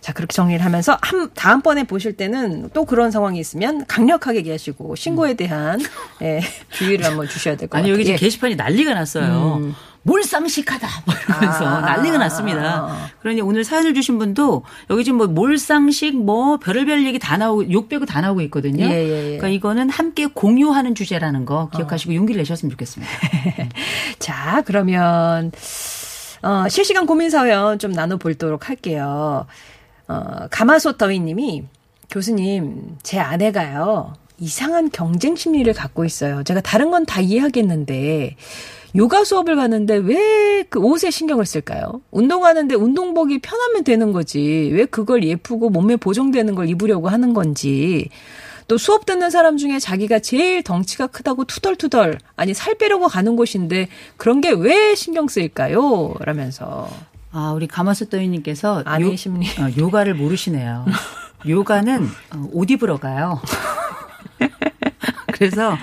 [0.00, 5.34] 자, 그렇게 정리를 하면서 한 다음번에 보실 때는 또 그런 상황이 있으면 강력하게 얘기하시고 신고에
[5.34, 5.80] 대한
[6.22, 6.40] 예,
[6.72, 7.84] 주의를 한번 주셔야 될 것 같아요.
[7.84, 8.18] 아니 여기 지금 예.
[8.18, 9.72] 게시판이 난리가 났어요.
[10.06, 11.80] 몰상식하다 뭐 이러면서 아.
[11.80, 13.10] 난리가 났습니다.
[13.20, 17.88] 그러니 오늘 사연을 주신 분도 여기 지금 뭐 몰상식 뭐 별의별 얘기 다 나오고 욕
[17.88, 18.84] 빼고 다 나오고 있거든요.
[18.84, 19.22] 예, 예, 예.
[19.36, 23.12] 그러니까 이거는 함께 공유하는 주제라는 거 기억하시고 용기를 내셨으면 좋겠습니다.
[24.20, 25.50] 자, 그러면
[26.42, 29.46] 어, 실시간 고민 사연 좀 나눠보도록 할게요.
[30.06, 31.64] 어, 가마솥 더위 님이
[32.10, 34.14] 교수님, 제 아내가요.
[34.38, 36.42] 이상한 경쟁 심리를 갖고 있어요.
[36.44, 38.36] 제가 다른 건 다 이해하겠는데
[38.96, 42.00] 요가 수업을 가는데 왜 그 옷에 신경을 쓸까요?
[42.10, 44.70] 운동하는데 운동복이 편하면 되는 거지.
[44.72, 48.08] 왜 그걸 예쁘고 몸에 보정되는 걸 입으려고 하는 건지.
[48.66, 53.88] 또 수업 듣는 사람 중에 자기가 제일 덩치가 크다고 투덜투덜 아니 살 빼려고 가는 곳인데
[54.16, 56.14] 그런 게 왜 신경 쓰일까요?
[56.20, 56.88] 라면서
[57.30, 59.46] 아 우리 가마솥더위님께서 아내의 심리.
[59.60, 60.84] 어, 요가를 모르시네요.
[61.46, 63.40] 요가는 어, 옷 입으러 가요.
[65.36, 65.76] 그래서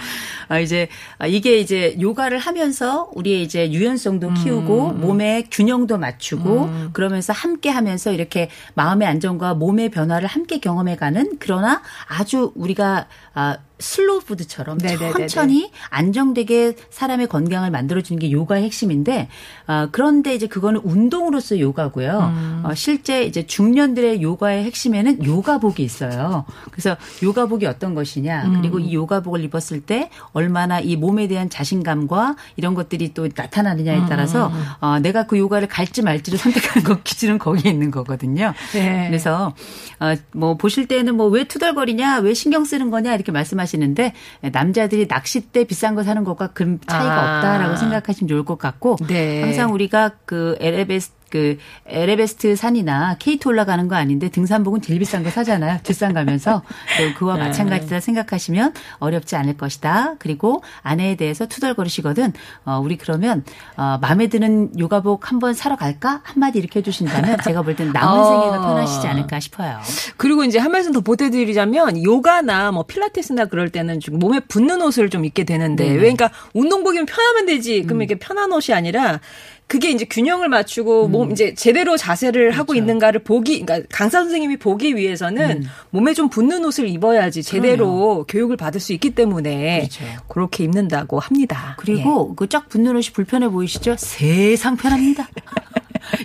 [0.48, 0.88] 아, 이제
[1.18, 8.12] 아, 이게 이제 요가를 하면서 우리의 이제 유연성도 키우고 몸의 균형도 맞추고 그러면서 함께 하면서
[8.12, 15.12] 이렇게 마음의 안정과 몸의 변화를 함께 경험해가는 그러나 아주 우리가 아, 슬로우 푸드처럼 네네네네.
[15.12, 19.28] 천천히 안정되게 사람의 건강을 만들어주는 게 요가의 핵심인데
[19.68, 22.62] 어, 그런데 이제 그거는 운동으로서 요가고요.
[22.64, 26.46] 어, 실제 이제 중년들의 요가의 핵심에는 요가복이 있어요.
[26.72, 32.76] 그래서 요가복이 어떤 것이냐 그리고 이 요가복을 입었을 때 얼마나 이 몸에 대한 자신감과 이런
[32.76, 37.92] 것들이 또 나타나느냐에 따라서 어, 내가 그 요가를 갈지 말지를 선택하는 것 기준은 거기에 있는
[37.92, 38.54] 거거든요.
[38.74, 39.08] 네.
[39.10, 39.54] 그래서
[40.00, 45.08] 어, 뭐 보실 때는 뭐 왜 투덜거리냐, 왜 신경 쓰는 거냐 이렇게 말씀하시 는데 남자들이
[45.10, 47.38] 낚싯대 비싼 거 사는 것과 그 차이가 아.
[47.38, 49.42] 없다라고 생각하시면 좋을 것 같고 네.
[49.42, 55.32] 항상 우리가 그 에레베스 그 에레베스트 산이나 케이트 올라가는 거 아닌데 등산복은 제일 비싼 거
[55.32, 55.80] 사잖아요.
[55.82, 56.62] 뒷산 가면서
[56.96, 57.46] 또 그와 네.
[57.46, 60.14] 마찬가지다 생각하시면 어렵지 않을 것이다.
[60.20, 62.34] 그리고 아내에 대해서 투덜거리시거든.
[62.66, 63.44] 어, 우리 그러면
[63.78, 68.24] 어, 마음에 드는 요가복 한번 사러 갈까 한마디 이렇게 해주신다면 제가 볼 땐 남은 어.
[68.26, 69.80] 생애가 편하시지 않을까 싶어요.
[70.18, 75.10] 그리고 이제 한 말씀 더 보태드리자면 요가나 뭐 필라테스나 그럴 때는 좀 몸에 붙는 옷을
[75.10, 75.90] 좀 입게 되는데.
[75.90, 79.20] 왜 그러니까 운동복이면 편하면 되지 그러면 이게 편한 옷이 아니라
[79.68, 84.96] 그게 이제 균형을 맞추고 몸 이제 제대로 자세를 하고 있는가를 보기 그러니까 강사 선생님이 보기
[84.96, 90.04] 위해서는 몸에 좀 붙는 옷을 입어야지 제대로 교육을 받을 수 있기 때문에 그렇죠.
[90.28, 91.76] 그렇게 입는다고 합니다.
[91.80, 93.96] 그리고 그쫙 붙는 옷이 불편해 보이시죠?
[93.98, 95.28] 세상 편합니다.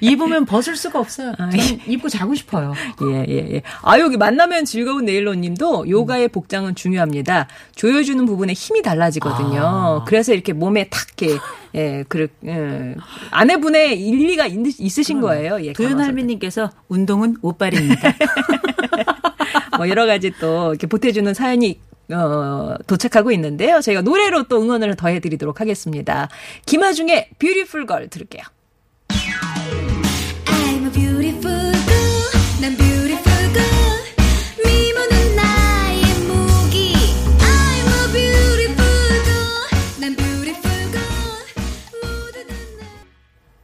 [0.01, 1.33] 입으면 벗을 수가 없어요.
[1.39, 2.75] 아, 저는 입고 자고 싶어요.
[3.03, 3.63] 예, 예, 예.
[3.83, 7.49] 아, 여기 만나면 즐거운 네일러 님도 요가의 복장은 중요합니다.
[7.75, 9.61] 조여주는 부분에 힘이 달라지거든요.
[9.63, 10.05] 아.
[10.07, 11.39] 그래서 이렇게 몸에 탁, 이렇게,
[11.75, 12.95] 예, 그, 예,
[13.31, 15.63] 아내분의 일리가 있, 있으신 거예요.
[15.65, 18.15] 예, 도연할미님께서 운동은 옷빨입니다.
[19.77, 21.81] 뭐 여러 가지 또 이렇게 보태주는 사연이
[22.13, 23.81] 어, 도착하고 있는데요.
[23.81, 26.29] 저희가 노래로 또 응원을 더 해드리도록 하겠습니다.
[26.67, 28.43] 김하중의 뷰티풀 걸 들을게요.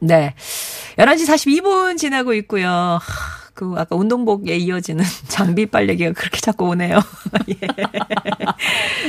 [0.05, 0.35] 네.
[0.97, 2.99] 11시 42분 지나고 있고요.
[3.55, 6.99] 하, 그 아까 운동복에 이어지는 장비 빨래기가 그렇게 자꾸 오네요.
[7.49, 7.55] 예.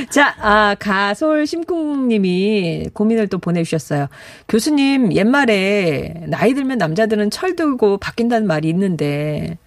[0.09, 4.07] 자, 아, 가솔 심쿵님이 고민을 또 보내주셨어요.
[4.47, 9.57] 교수님, 옛말에 나이 들면 남자들은 철 들고 바뀐다는 말이 있는데,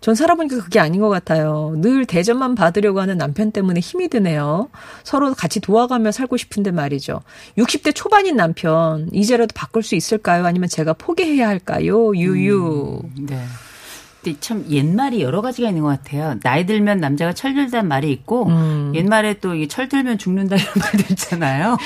[0.00, 1.72] 전 살아보니까 그게 아닌 것 같아요.
[1.78, 4.68] 늘 대접만 받으려고 하는 남편 때문에 힘이 드네요.
[5.02, 7.22] 서로 같이 도와가며 살고 싶은데 말이죠.
[7.56, 10.44] 60대 초반인 남편, 이제라도 바꿀 수 있을까요?
[10.44, 12.14] 아니면 제가 포기해야 할까요?
[12.14, 13.00] 유유.
[13.20, 13.38] 네.
[14.24, 16.36] 근데 참 옛말이 여러 가지가 있는 것 같아요.
[16.42, 18.92] 나이 들면 남자가 철들다는 말이 있고 음.
[18.94, 21.76] 옛말에 또 이게 철들면 죽는다 이런 말도 있잖아요.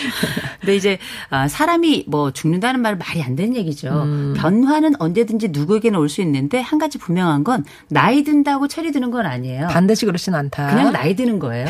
[0.61, 0.99] 근데 이제
[1.31, 3.89] 아, 사람이 뭐 죽는다는 말은 말이 안 되는 얘기죠.
[3.91, 4.35] 음.
[4.37, 9.27] 변화는 언제든지 누구에게나 올 수 있는데 한 가지 분명한 건 나이 든다고 철이 드는 건
[9.27, 9.67] 아니에요.
[9.69, 10.69] 반드시 그렇진 않다.
[10.71, 11.67] 그냥 나이 드는 거예요.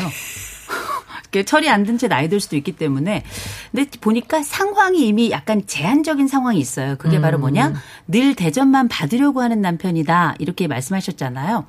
[1.45, 3.23] 철이 안든채 나이 들 수도 있기 때문에.
[3.71, 6.95] 근데 보니까 상황이 이미 약간 제한적인 상황이 있어요.
[6.97, 7.73] 그게 바로 뭐냐?
[8.07, 10.35] 늘 대접만 받으려고 하는 남편이다.
[10.39, 11.65] 이렇게 말씀하셨잖아요.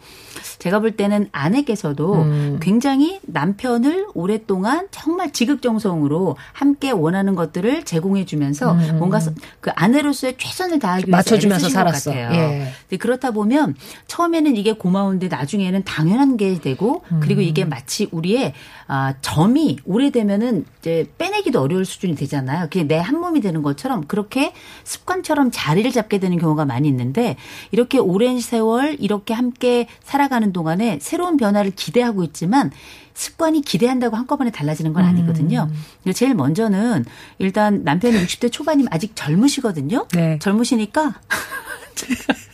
[0.58, 2.26] 제가 볼 때는 아내께서도
[2.60, 10.78] 굉장히 남편을 오랫동안 정말 지극정성으로 함께 원하는 것들을 제공해 주면서 뭔가 서- 그 아내로서의 최선을
[10.78, 12.10] 다하기 맞춰주면서 살았어.
[12.12, 12.72] 것 같아요.
[12.92, 12.96] 예.
[12.96, 13.74] 그렇다 보면
[14.06, 18.52] 처음에는 이게 고마운데 나중에는 당연한 게 되고 그리고 이게 마치 우리의
[18.86, 19.14] 아,
[19.50, 22.64] 점이 오래되면은 이제 빼내기도 어려울 수준이 되잖아요.
[22.64, 24.52] 그게 내 한 몸이 되는 것처럼 그렇게
[24.84, 27.36] 습관처럼 자리를 잡게 되는 경우가 많이 있는데
[27.72, 32.70] 이렇게 오랜 세월 이렇게 함께 살아가는 동안에 새로운 변화를 기대하고 있지만
[33.14, 35.68] 습관이 기대한다고 한꺼번에 달라지는 건 아니거든요.
[36.04, 37.04] 근데 제일 먼저는
[37.38, 40.06] 일단 남편이 60대 초반이면 아직 젊으시거든요.
[40.12, 40.38] 네.
[40.40, 41.14] 젊으시니까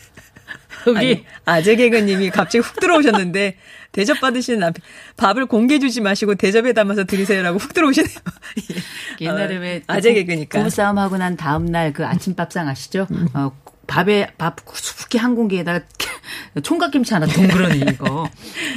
[0.95, 3.57] 아니, 아재 개그님이 갑자기 훅 들어오셨는데
[3.93, 4.83] 대접 받으시는 남편
[5.17, 8.15] 밥을 공개 주지 마시고 대접에 담아서 드리세요라고 훅 들어오시네요.
[9.21, 10.59] 옛날에 어, 왜 아재 부- 개그니까.
[10.59, 13.07] 부부싸움 하고 난 다음 날 그 아침밥상 아시죠?
[13.13, 13.29] 음.
[13.35, 13.53] 어,
[13.87, 15.81] 밥에 밥 수북히 한 공기에다가
[16.63, 18.29] 총각김치 하나 동그라미 이거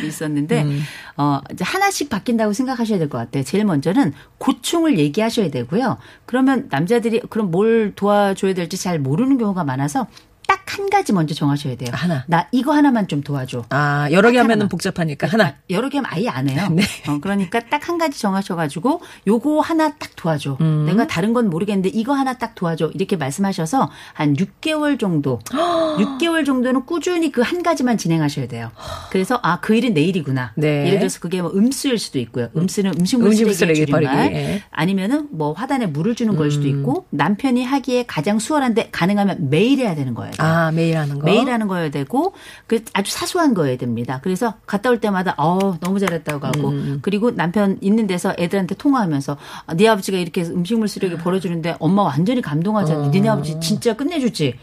[0.05, 0.83] 있었는데 음.
[1.17, 3.43] 어 이제 하나씩 바뀐다고 생각하셔야 될 것 같아요.
[3.43, 5.97] 제일 먼저는 고충을 얘기하셔야 되고요.
[6.27, 10.05] 그러면 남자들이 그럼 뭘 도와줘야 될지 잘 모르는 경우가 많아서
[10.49, 11.89] 딱 한 가지 먼저 정하셔야 돼요.
[11.93, 12.23] 하나.
[12.27, 13.65] 나 이거 하나만 좀 도와줘.
[13.69, 14.69] 아, 여러 개딱 하면은 하나만.
[14.69, 15.55] 복잡하니까 하나.
[15.69, 16.67] 여러 개 하면 아예 안 해요.
[16.71, 16.83] 네.
[17.07, 20.57] 어, 그러니까 딱 한 가지 정하셔가지고 요거 하나 딱 도와줘.
[20.61, 20.85] 음.
[20.85, 22.91] 내가 다른 건 모르겠는데 이거 하나 딱 도와줘.
[22.93, 28.71] 이렇게 말씀하셔서 한 6개월 정도, 6개월 정도는 꾸준히 그 한 가지만 진행하셔야 돼요.
[29.11, 30.53] 그래서 아 그 일은 내일이구나.
[30.55, 30.85] 네.
[30.87, 32.49] 예를 들어서 그게 뭐 음수일 수도 있고요.
[32.55, 34.33] 음수는 음식물 음식물 쓰레기 줄임말.
[34.33, 34.63] 예.
[34.71, 39.95] 아니면은 뭐 화단에 물을 주는 걸 수도 있고 남편이 하기에 가장 수월한데 가능하면 매일 해야
[39.95, 40.31] 되는 거예요.
[40.39, 41.25] 아, 매일 하는 거.
[41.25, 42.33] 매일 하는 거여야 되고
[42.67, 44.19] 그 아주 사소한 거여야 됩니다.
[44.23, 46.99] 그래서 갔다 올 때마다 어 너무 잘했다고 하고 음.
[47.01, 52.41] 그리고 남편 있는 데서 애들한테 통화하면서 아, 네 아버지가 이렇게 음식물 쓰레기 버려주는데 엄마 완전히
[52.41, 53.07] 감동하잖아.
[53.07, 53.09] 어.
[53.09, 54.55] 니네 아버지 진짜 끝내주지.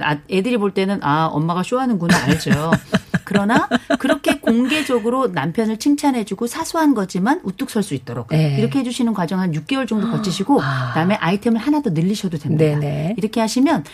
[0.00, 2.50] 아, 애들이 볼 때는 아 엄마가 쇼하는구나 알죠.
[3.24, 3.68] 그러나
[3.98, 8.56] 그렇게 공개적으로 남편을 칭찬해주고 사소한 거지만 우뚝 설 수 있도록 네.
[8.58, 12.64] 이렇게 해주시는 과정 한 6개월 정도 거치시고 그다음에 아이템을 하나 더 늘리셔도 됩니다.
[12.64, 13.14] 네네.
[13.18, 13.84] 이렇게 하시면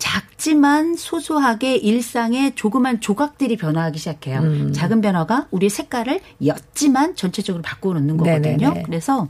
[0.00, 4.40] 작지만 소소하게 일상의 조그만 조각들이 변화하기 시작해요.
[4.40, 4.72] 음.
[4.72, 8.68] 작은 변화가 우리의 색깔을 옅지만 전체적으로 바꿔놓는 거거든요.
[8.70, 8.82] 네네네.
[8.82, 9.28] 그래서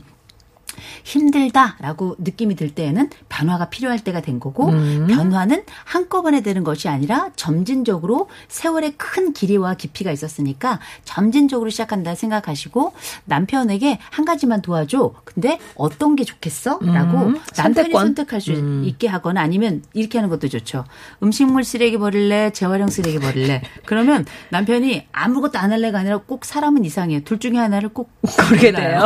[1.03, 5.07] 힘들다라고 느낌이 들 때에는 변화가 필요할 때가 된 거고 음.
[5.09, 12.93] 변화는 한꺼번에 되는 것이 아니라 점진적으로 세월의 큰 길이와 깊이가 있었으니까 점진적으로 시작한다 생각하시고
[13.25, 15.13] 남편에게 한 가지만 도와줘.
[15.23, 16.79] 근데 어떤 게 좋겠어?
[16.81, 17.33] 라고 음.
[17.57, 18.01] 남편이 선택권.
[18.07, 18.51] 선택할 수
[18.85, 20.85] 있게 하거나 아니면 이렇게 하는 것도 좋죠.
[21.23, 22.51] 음식물 쓰레기 버릴래?
[22.51, 23.61] 재활용 쓰레기 버릴래?
[23.85, 27.21] 그러면 남편이 아무것도 안 할래가 아니라 꼭 사람은 이상해요.
[27.21, 28.09] 둘 중에 하나를 꼭
[28.49, 28.71] 골라요.
[28.71, 29.05] 돼요.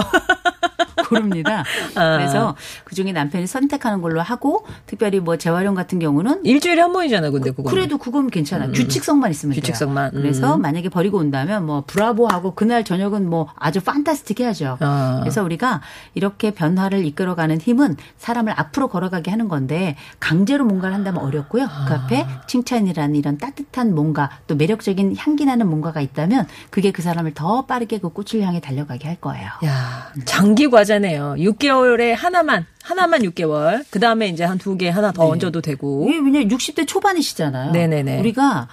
[1.16, 1.64] 고릅니다.
[1.96, 2.18] 아.
[2.18, 7.30] 그래서 그 중에 남편이 선택하는 걸로 하고 특별히 뭐 재활용 같은 경우는 일주일에 한 번이잖아,
[7.32, 7.70] 근데 그거.
[7.70, 8.68] 그래도 그건 괜찮아.
[8.68, 9.62] 규칙성만 있으면 돼요.
[9.62, 10.12] 규칙성만.
[10.16, 10.22] 음.
[10.22, 14.78] 그래서 만약에 버리고 온다면 뭐 브라보 하고 그날 저녁은 뭐 아주 판타스틱 해야죠.
[14.80, 15.20] 아.
[15.22, 15.82] 그래서 우리가
[16.14, 21.68] 이렇게 변화를 이끌어가는 힘은 사람을 앞으로 걸어가게 하는 건데 강제로 뭔가를 한다면 어렵고요.
[21.88, 27.34] 그 앞에 칭찬이라는 이런 따뜻한 뭔가 또 매력적인 향기 나는 뭔가가 있다면 그게 그 사람을
[27.34, 29.50] 더 빠르게 그 꽃을 향해 달려가게 할 거예요.
[29.66, 31.36] 야, 장기 과제네 요.
[31.38, 33.84] 6개월에 하나만, 하나만 6개월.
[33.92, 36.08] 그 다음에 이제 한 두 개 하나 더 얹어도 되고.
[36.10, 37.72] 이게 왜냐면 60대 초반이시잖아요.
[37.72, 38.20] 네네네.
[38.20, 38.68] 우리가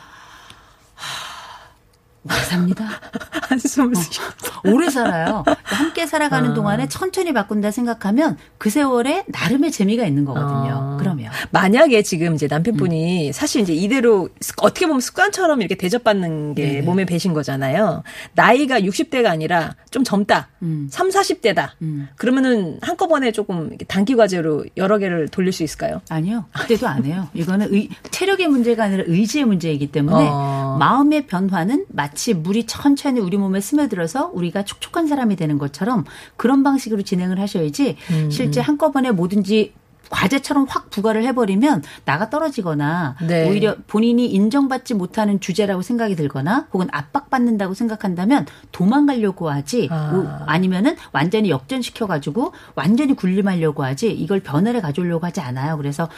[2.28, 2.86] 삽니다.
[3.48, 4.20] 한숨을 쉬
[4.64, 5.44] 오래 살아요.
[5.64, 10.92] 함께 살아가는 동안에 천천히 바꾼다 생각하면 그 세월에 나름의 재미가 있는 거거든요.
[10.94, 10.96] 아.
[10.98, 11.30] 그러면.
[11.50, 16.82] 만약에 지금 이제 남편분이 사실 이제 이대로 습- 어떻게 보면 습관처럼 이렇게 대접받는 게 네네.
[16.82, 18.02] 몸에 배신 거잖아요.
[18.34, 20.48] 나이가 60대가 아니라 좀 젊다.
[20.62, 20.88] 음.
[20.90, 21.70] 3, 40대다.
[21.82, 22.08] 음.
[22.16, 26.00] 그러면은 한꺼번에 조금 단기 과제로 여러 개를 돌릴 수 있을까요?
[26.08, 26.44] 아니요.
[26.52, 27.28] 그때도 안 해요.
[27.34, 30.76] 이거는 의, 체력의 문제가 아니라 의지의 문제이기 때문에 어.
[30.78, 36.04] 마음의 변화는 마치 물이 천천히 우리 몸에 스며들어서 우리가 촉촉한 사람이 되는 것처럼
[36.36, 39.74] 그런 방식으로 진행을 하셔야지 음, 실제 한꺼번에 뭐든지
[40.12, 43.48] 과제처럼 확 부과를 해버리면 나가 떨어지거나 네.
[43.48, 50.12] 오히려 본인이 인정받지 못하는 주제라고 생각이 들거나 혹은 압박받는다고 생각한다면 도망가려고 하지 아.
[50.14, 55.78] 오- 아니면은 완전히 역전시켜가지고 완전히 군림하려고 하지 이걸 변화를 가져오려고 하지 않아요.
[55.78, 56.08] 그래서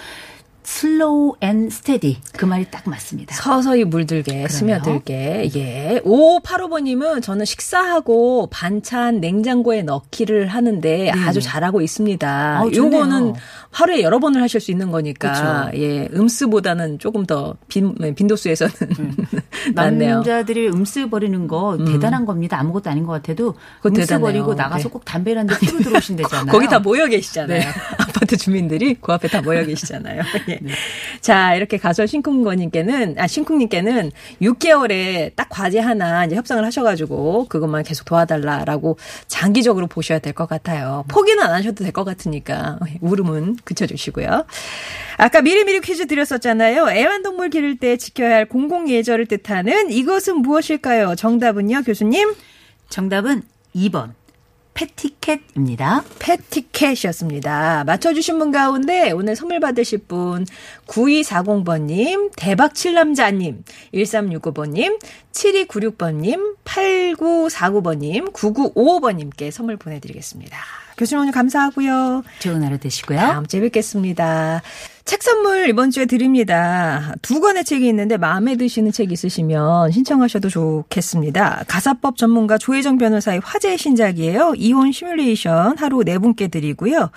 [0.65, 3.35] slow and steady 그 말이 딱 맞습니다.
[3.37, 6.01] 서서히 물들게 스며들게 예.
[6.05, 12.65] 5585번님은 저는 식사하고 반찬 냉장고에 넣기를 하는데 아주 잘하고 있습니다.
[12.65, 12.71] 네.
[12.73, 13.01] 좋네요.
[13.03, 13.35] 요거는
[13.71, 15.83] 하루에 여러 번을 하실 수 있는 거니까 그쵸.
[15.83, 18.73] 예 음쓰보다는 조금 더 빈, 빈도수에서는
[19.75, 20.15] 낫네요.
[20.17, 22.59] 남자들이 음쓰 버리는 거 대단한 겁니다.
[22.59, 24.27] 아무것도 아닌 것 같아도 그거 음쓰 대단해요.
[24.27, 24.93] 버리고 나가서 네.
[24.93, 26.47] 꼭 담배를 한대 피고 들어오신다잖아요.
[26.53, 27.61] 거기 다 모여 계시잖아요.
[27.61, 27.67] 네.
[28.35, 30.23] 아파트 주민들이 그 앞에 다 모여 계시잖아요.
[30.51, 30.61] 예.
[31.21, 34.11] 자, 이렇게 가설 신쿵거님께는, 아, 신쿵님께는
[34.43, 41.05] 6개월에 딱 과제 하나 이제 협상을 하셔가지고 그것만 계속 도와달라라고 장기적으로 보셔야 될 것 같아요.
[41.09, 44.45] 포기는 안 하셔도 될 것 같으니까 울음은 그쳐주시고요.
[45.17, 46.91] 아까 미리미리 퀴즈 드렸었잖아요.
[46.91, 51.15] 애완동물 기를 때 지켜야 할 공공예절을 뜻하는 이것은 무엇일까요?
[51.15, 52.35] 정답은요, 교수님?
[52.89, 53.43] 정답은
[53.77, 54.11] 2번
[54.75, 56.05] 패티캣입니다.
[56.19, 57.85] 패티캣이었습니다.
[57.85, 60.47] 맞춰주신 분 가운데 오늘 선물 받으실 분
[60.87, 63.65] 9240번님, 대박칠남자님,
[63.95, 64.99] 1365번님,
[65.33, 70.59] 7296번님, 8949번님, 9955번님께 선물 보내드리겠습니다.
[70.97, 72.23] 교수님 오늘 감사하고요.
[72.41, 73.19] 좋은 하루 되시고요.
[73.19, 74.63] 다음 주에 뵙겠습니다.
[75.05, 77.13] 책 선물 이번 주에 드립니다.
[77.21, 81.65] 두 권의 책이 있는데 마음에 드시는 책 있으시면 신청하셔도 좋겠습니다.
[81.69, 84.55] 가사법 전문가 조혜정 변호사의 화제 신작이에요.
[84.57, 87.11] 이혼 시뮬레이션 하루 네 분께 드리고요.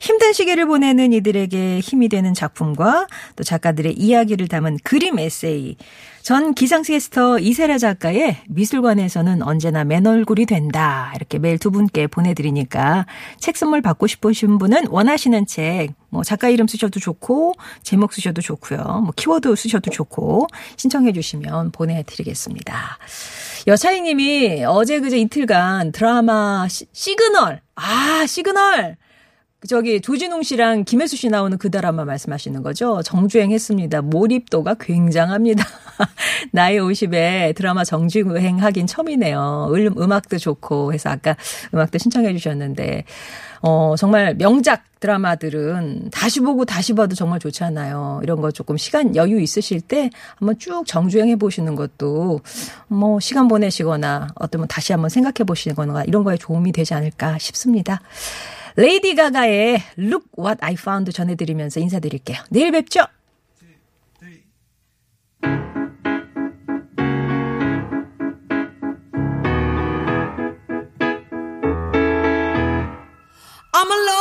[0.00, 5.76] 힘든 시기를 보내는 이들에게 힘이 되는 작품과 또 작가들의 이야기를 담은 그림 에세이.
[6.22, 11.12] 전 기상캐스터 이세라 작가의 미술관에서는 언제나 맨 얼굴이 된다.
[11.16, 13.06] 이렇게 매일 두 분께 보내드리니까
[13.38, 18.78] 책 선물 받고 싶으신 분은 원하시는 책, 뭐 작가 이름 쓰셔도 좋고, 제목 쓰셔도 좋고요.
[19.04, 20.46] 뭐 키워드 쓰셔도 좋고,
[20.76, 22.98] 신청해 주시면 보내드리겠습니다.
[23.66, 28.96] 여차이 님이 어제 그제 이틀간 드라마 시, 시그널, 아, 시그널!
[29.68, 33.02] 저기 조진웅 씨랑 김혜수 씨 나오는 그 드라마 말씀하시는 거죠?
[33.02, 34.00] 정주행 했습니다.
[34.00, 35.64] 몰입도가 굉장합니다.
[36.50, 39.70] 나이 50에 드라마 정주행 하긴 처음이네요.
[39.70, 41.36] 음, 음악도 좋고 해서 아까
[41.74, 43.04] 음악도 신청해 주셨는데
[43.60, 48.20] 어 정말 명작 드라마들은 다시 보고 다시 봐도 정말 좋잖아요.
[48.22, 52.40] 이런 거 조금 시간 여유 있으실 때 한번 쭉 정주행 해 보시는 것도
[52.88, 58.00] 뭐 시간 보내시거나 어쩌면 다시 한번 생각해 보시거나 이런 거에 도움이 되지 않을까 싶습니다.
[58.76, 62.38] 레이디 가가의 Look What I Found 전해드리면서 인사드릴게요.
[62.50, 63.06] 내일 뵙죠.
[73.72, 74.19] I'm alone.